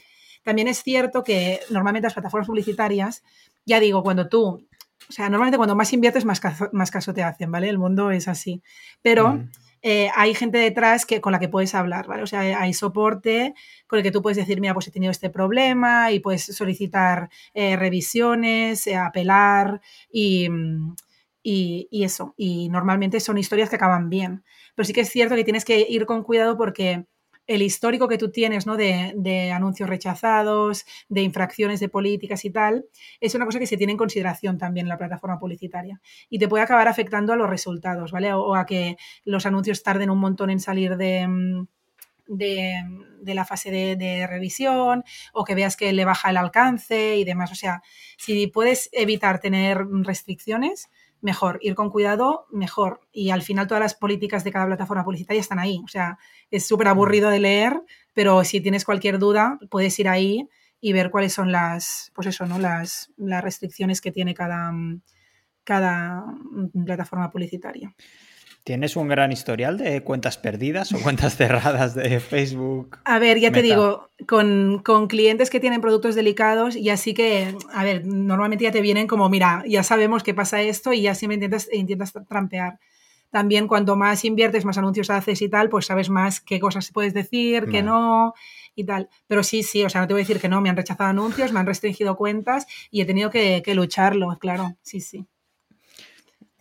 [0.42, 3.24] También es cierto que normalmente las plataformas publicitarias,
[3.64, 4.68] ya digo, cuando tú,
[5.08, 7.70] o sea, normalmente cuando más inviertes, más caso, más caso te hacen, ¿vale?
[7.70, 8.60] El mundo es así.
[9.00, 9.42] Pero...
[9.86, 12.22] Eh, hay gente detrás que, con la que puedes hablar, ¿vale?
[12.22, 13.54] O sea, hay soporte
[13.86, 17.28] con el que tú puedes decir, mira, pues he tenido este problema y puedes solicitar
[17.52, 20.48] eh, revisiones, eh, apelar y,
[21.42, 22.32] y, y, eso.
[22.38, 24.42] Y normalmente son historias que acaban bien.
[24.74, 27.04] Pero sí que es cierto que tienes que ir con cuidado porque
[27.46, 28.76] el histórico que tú tienes ¿no?
[28.76, 32.86] de, anuncios rechazados, de infracciones de políticas y tal,
[33.20, 36.00] es una cosa que se tiene en consideración también en la plataforma publicitaria
[36.30, 38.32] y te puede acabar afectando a los resultados, ¿vale?
[38.32, 41.26] O, a que los anuncios tarden un montón en salir de...
[41.28, 41.66] Mm,
[42.26, 45.04] de, la fase de, de, revisión
[45.34, 47.52] o que veas que le baja el alcance y demás.
[47.52, 47.82] O sea,
[48.16, 50.88] si puedes evitar tener restricciones,
[51.24, 51.58] mejor.
[51.62, 53.00] Ir con cuidado, mejor.
[53.10, 55.80] Y al final todas las políticas de cada plataforma publicitaria están ahí.
[55.82, 56.18] O sea,
[56.50, 57.80] es súper aburrido de leer,
[58.12, 60.46] pero si tienes cualquier duda, puedes ir ahí
[60.82, 62.58] y ver cuáles son las, pues eso, ¿no?
[62.58, 64.70] Las, las restricciones que tiene cada,
[65.64, 66.26] cada
[66.84, 67.94] plataforma publicitaria.
[68.64, 72.98] ¿Tienes un gran historial de cuentas perdidas o cuentas cerradas de Facebook?
[73.04, 77.84] A ver, ya te digo, con, clientes que tienen productos delicados y así que, a
[77.84, 81.34] ver, normalmente ya te vienen como, mira, ya sabemos que pasa esto y ya siempre
[81.34, 82.78] intentas, intentas trampear.
[83.30, 87.12] También cuanto más inviertes, más anuncios haces y tal, pues sabes más qué cosas puedes
[87.12, 88.32] decir, qué no
[88.74, 89.10] y tal.
[89.26, 91.10] Pero sí, sí, o sea, no te voy a decir que no, me han rechazado
[91.10, 95.26] anuncios, me han restringido cuentas y he tenido que, que lucharlo, claro, sí, sí.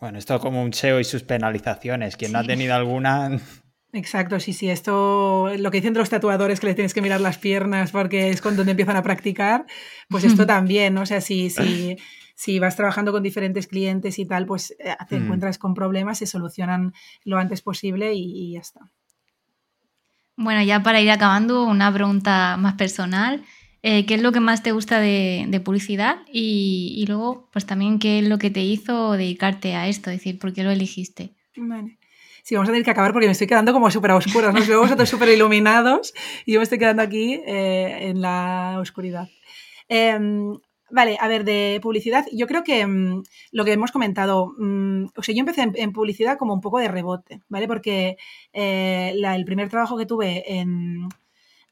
[0.04, 2.18] Bueno, esto como un SEO y sus penalizaciones.
[2.18, 3.40] Quien no ha tenido alguna.
[3.94, 4.68] Exacto, sí, sí.
[4.68, 8.42] Esto, lo que dicen los tatuadores que le tienes que mirar las piernas porque es
[8.42, 9.64] cuando empiezan a practicar,
[10.10, 11.00] pues esto también, ¿no?
[11.00, 11.96] O sea, si, si,
[12.34, 15.22] si vas trabajando con diferentes clientes y tal, pues eh, te mm.
[15.22, 16.92] encuentras con problemas, se solucionan
[17.24, 18.80] lo antes posible y, ya está.
[20.36, 23.42] Bueno, ya para ir acabando, una pregunta más personal.
[23.86, 26.16] Eh, ¿Qué es lo que más te gusta de, publicidad?
[26.32, 30.08] Y, luego, pues también, ¿qué es lo que te hizo dedicarte a esto?
[30.08, 31.34] Es decir, ¿por qué lo elegiste?
[31.54, 31.98] Vale.
[32.42, 34.54] Sí, vamos a tener que acabar porque me estoy quedando como súper oscuros.
[34.54, 36.14] Nos vemos vosotros súper iluminados
[36.46, 39.28] y yo me estoy quedando aquí eh, en la oscuridad.
[39.86, 40.58] Em,
[40.90, 45.22] vale, a ver, de publicidad, yo creo que mm, lo que hemos comentado, mm, o
[45.22, 47.66] sea, yo empecé en, publicidad como un poco de rebote, ¿vale?
[47.66, 48.16] Porque
[48.54, 51.06] eh, el primer trabajo que tuve en,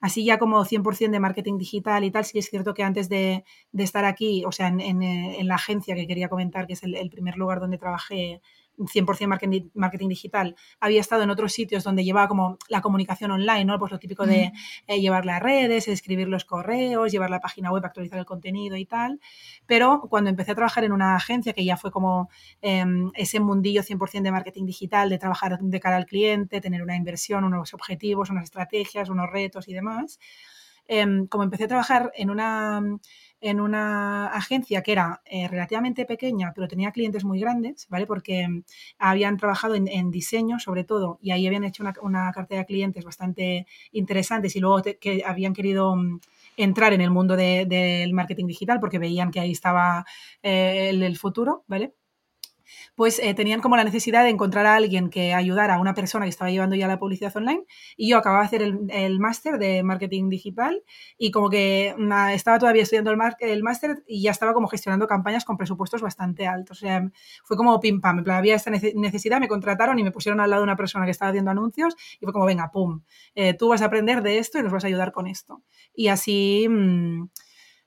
[0.03, 3.45] así ya como 100% de marketing digital y tal, sí es cierto que antes de,
[3.73, 7.61] estar aquí, o sea, en, la agencia que quería comentar, que es el primer lugar
[7.61, 8.43] donde trabajé
[8.79, 13.65] 100% marketing, marketing digital, había estado en otros sitios donde llevaba como la comunicación online,
[13.65, 13.79] ¿no?
[13.79, 14.53] Pues lo típico de
[14.87, 18.87] eh, llevar las redes, escribir los correos, llevar la página web, actualizar el contenido y
[18.87, 19.21] tal.
[19.67, 22.31] Pero cuando empecé a trabajar en una agencia, que ya fue como
[22.61, 26.97] em, ese mundillo 100% de marketing digital, de trabajar de cara al cliente, tener una
[26.97, 30.19] inversión, unos objetivos, unas estrategias, unos retos y demás,
[30.87, 32.83] em, como empecé a trabajar en una
[33.43, 38.07] en una agencia que era eh, relativamente pequeña, pero tenía clientes muy grandes, ¿vale?
[38.07, 38.63] Porque mm,
[38.99, 43.67] habían trabajado en, diseño, sobre todo, y ahí habían hecho una, cartera de clientes bastante
[43.91, 46.21] interesantes y luego que habían querido mm,
[46.57, 50.05] entrar en el mundo del marketing digital porque veían que ahí estaba
[50.43, 51.95] eh, el futuro, ¿vale?
[53.03, 56.25] Pues eh, tenían como la necesidad de encontrar a alguien que ayudara a una persona
[56.25, 57.65] que estaba llevando ya la publicidad online
[57.97, 60.85] y yo acababa de hacer el, máster de marketing digital
[61.19, 61.97] y como que
[62.33, 66.79] estaba todavía estudiando el, máster y ya estaba como gestionando campañas con presupuestos bastante altos.
[66.79, 67.11] O sea,
[67.43, 70.67] fue como pim pam, había esta necesidad, me contrataron y me pusieron al lado de
[70.67, 73.03] una persona que estaba haciendo anuncios y fue como, venga, pum,
[73.35, 75.61] eh, tú vas a aprender de esto y nos vas a ayudar con esto.
[75.93, 76.69] Y así...
[76.71, 77.31] Mm,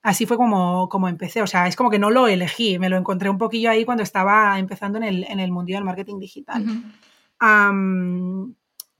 [0.05, 1.41] así fue como, como empecé.
[1.41, 4.03] O sea, es como que no lo elegí, me lo encontré un poquillo ahí cuando
[4.03, 6.63] estaba empezando en el, en el del marketing digital.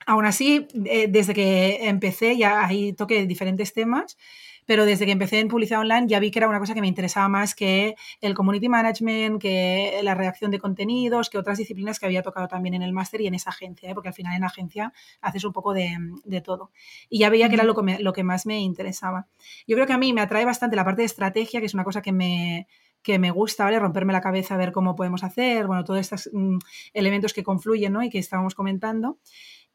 [0.07, 4.17] aún así, eh, desde que empecé, ya ahí toqué diferentes temas
[4.65, 6.87] pero desde que empecé en publicidad online ya vi que era una cosa que me
[6.87, 12.05] interesaba más que el community management, que la redacción de contenidos, que otras disciplinas que
[12.05, 13.93] había tocado también en el máster y en esa agencia, ¿eh?
[13.93, 15.97] porque al final en agencia haces un poco de,
[16.43, 16.71] todo.
[17.09, 19.27] Y ya veía que era lo que, lo que más me interesaba.
[19.67, 21.83] Yo creo que a mí me atrae bastante la parte de estrategia, que es una
[21.83, 22.67] cosa que me,
[23.05, 23.79] que me gusta, ¿vale?
[23.79, 26.57] Romperme la cabeza, ver cómo podemos hacer, bueno, todos estos mm,
[26.93, 28.01] elementos que confluyen, ¿no?
[28.01, 29.19] Y que estábamos comentando.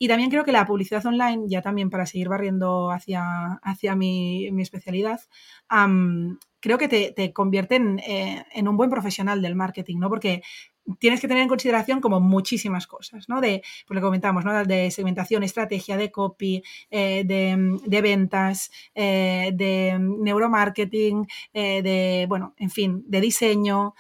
[0.02, 4.50] Y también creo que la publicidad online, ya también para seguir barriendo hacia, hacia mi,
[4.50, 5.20] mi especialidad,
[6.60, 10.08] creo que te, te convierte en, eh, en, un buen profesional del marketing, ¿no?
[10.08, 10.42] Porque
[10.98, 13.40] tienes que tener en consideración como muchísimas cosas, ¿no?
[13.40, 14.64] De, pues lo comentamos, ¿no?
[14.64, 22.70] De segmentación, estrategia, de copy, eh, de, ventas, eh, de neuromarketing, eh, de, bueno, en
[22.70, 23.94] fin, de diseño,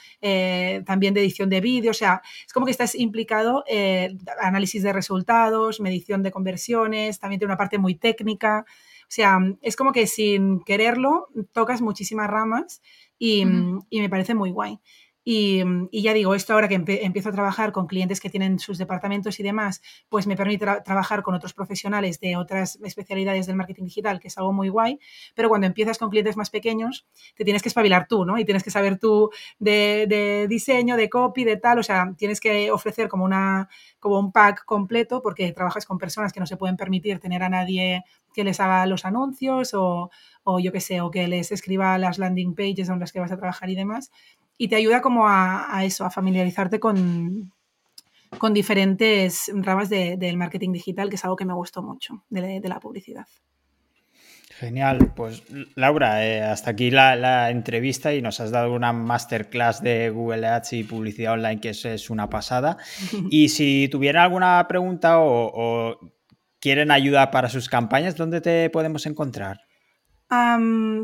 [0.84, 3.64] también de edición de vídeo, o sea, es como que estás implicado
[4.40, 8.64] análisis de resultados, medición de conversiones, también tiene una parte muy técnica,
[9.02, 12.80] o sea, es como que sin quererlo tocas muchísimas ramas
[13.18, 13.44] y,
[13.90, 14.78] y me parece muy guay.
[15.24, 18.78] Mm, y, ya digo, esto ahora que empiezo a trabajar con clientes que tienen sus
[18.78, 23.84] departamentos y demás, pues me permite trabajar con otros profesionales de otras especialidades del marketing
[23.84, 24.98] digital, que es algo muy guay.
[25.34, 27.06] Pero cuando empiezas con clientes más pequeños,
[27.36, 28.38] te tienes que espabilar tú, ¿no?
[28.38, 31.78] Y tienes que saber tú de, diseño, de copy, de tal.
[31.78, 33.68] O sea, tienes que ofrecer como, una,
[33.98, 37.48] como un pack completo porque trabajas con personas que no se pueden permitir tener a
[37.48, 40.10] nadie que les haga los anuncios o,
[40.44, 43.32] o yo qué sé, o que les escriba las landing pages en las que vas
[43.32, 44.12] a trabajar y demás
[44.60, 47.50] y te ayuda como a, eso, a familiarizarte con,
[48.36, 52.78] con diferentes ramas del marketing digital, que es algo que me gustó mucho de, la
[52.78, 53.26] publicidad.
[54.50, 55.44] Genial, pues
[55.76, 60.74] Laura, eh, hasta aquí la, entrevista y nos has dado una masterclass de Google Ads
[60.74, 62.76] y publicidad online que es, una pasada.
[63.30, 65.98] Y si tuvieran alguna pregunta o,
[66.60, 69.62] quieren ayuda para sus campañas, ¿dónde te podemos encontrar?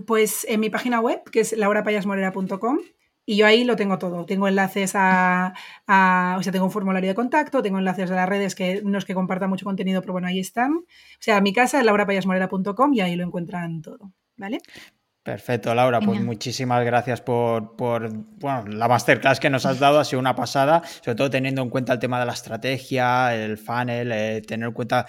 [0.06, 2.78] pues en mi página web, que es laurapayasmorera.com,
[3.26, 4.24] y yo ahí lo tengo todo.
[4.24, 5.52] Tengo enlaces a,
[6.38, 9.04] O sea, tengo un formulario de contacto, tengo enlaces a las redes que no es
[9.04, 10.72] que comparta mucho contenido, pero bueno, ahí están.
[10.76, 10.84] O
[11.20, 14.12] sea, mi casa es laurapayasmorera.com y ahí lo encuentran todo.
[14.36, 14.60] ¿Vale?
[15.26, 16.00] Perfecto, Laura.
[16.00, 19.98] Pues muchísimas gracias por, por bueno, la masterclass que nos has dado.
[19.98, 23.58] Ha sido una pasada, sobre todo teniendo en cuenta el tema de la estrategia, el
[23.58, 25.04] funnel, eh, tener en cuenta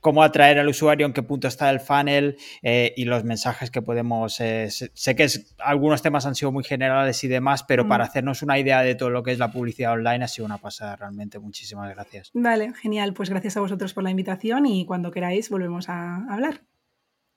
[0.00, 3.82] cómo atraer al usuario, en qué punto está el funnel eh, y los mensajes que
[3.82, 4.40] podemos.
[4.40, 5.28] Eh, sé, que
[5.58, 8.08] algunos temas han sido muy generales y demás, pero para mm.
[8.08, 10.96] hacernos una idea de todo lo que es la publicidad online ha sido una pasada
[10.96, 11.38] realmente.
[11.38, 12.30] Muchísimas gracias.
[12.34, 13.14] Vale, genial.
[13.14, 16.62] Pues gracias a vosotros por la invitación y cuando queráis volvemos a hablar.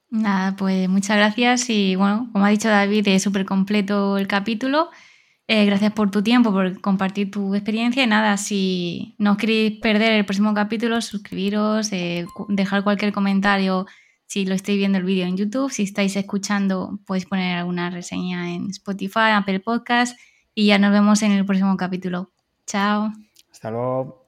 [0.09, 4.91] Nada, pues muchas gracias y bueno, como ha dicho David, es súper completo el capítulo.
[5.47, 8.03] Eh, gracias por tu tiempo, por compartir tu experiencia.
[8.03, 13.85] Y nada, si no os queréis perder el próximo capítulo, suscribiros, eh, dejar cualquier comentario
[14.25, 18.51] si lo estáis viendo el vídeo en YouTube, si estáis escuchando, podéis poner alguna reseña
[18.53, 20.17] en Spotify, Apple Podcast
[20.55, 22.31] y ya nos vemos en el próximo capítulo.
[22.65, 23.11] Chao.
[23.51, 24.22] Hasta luego.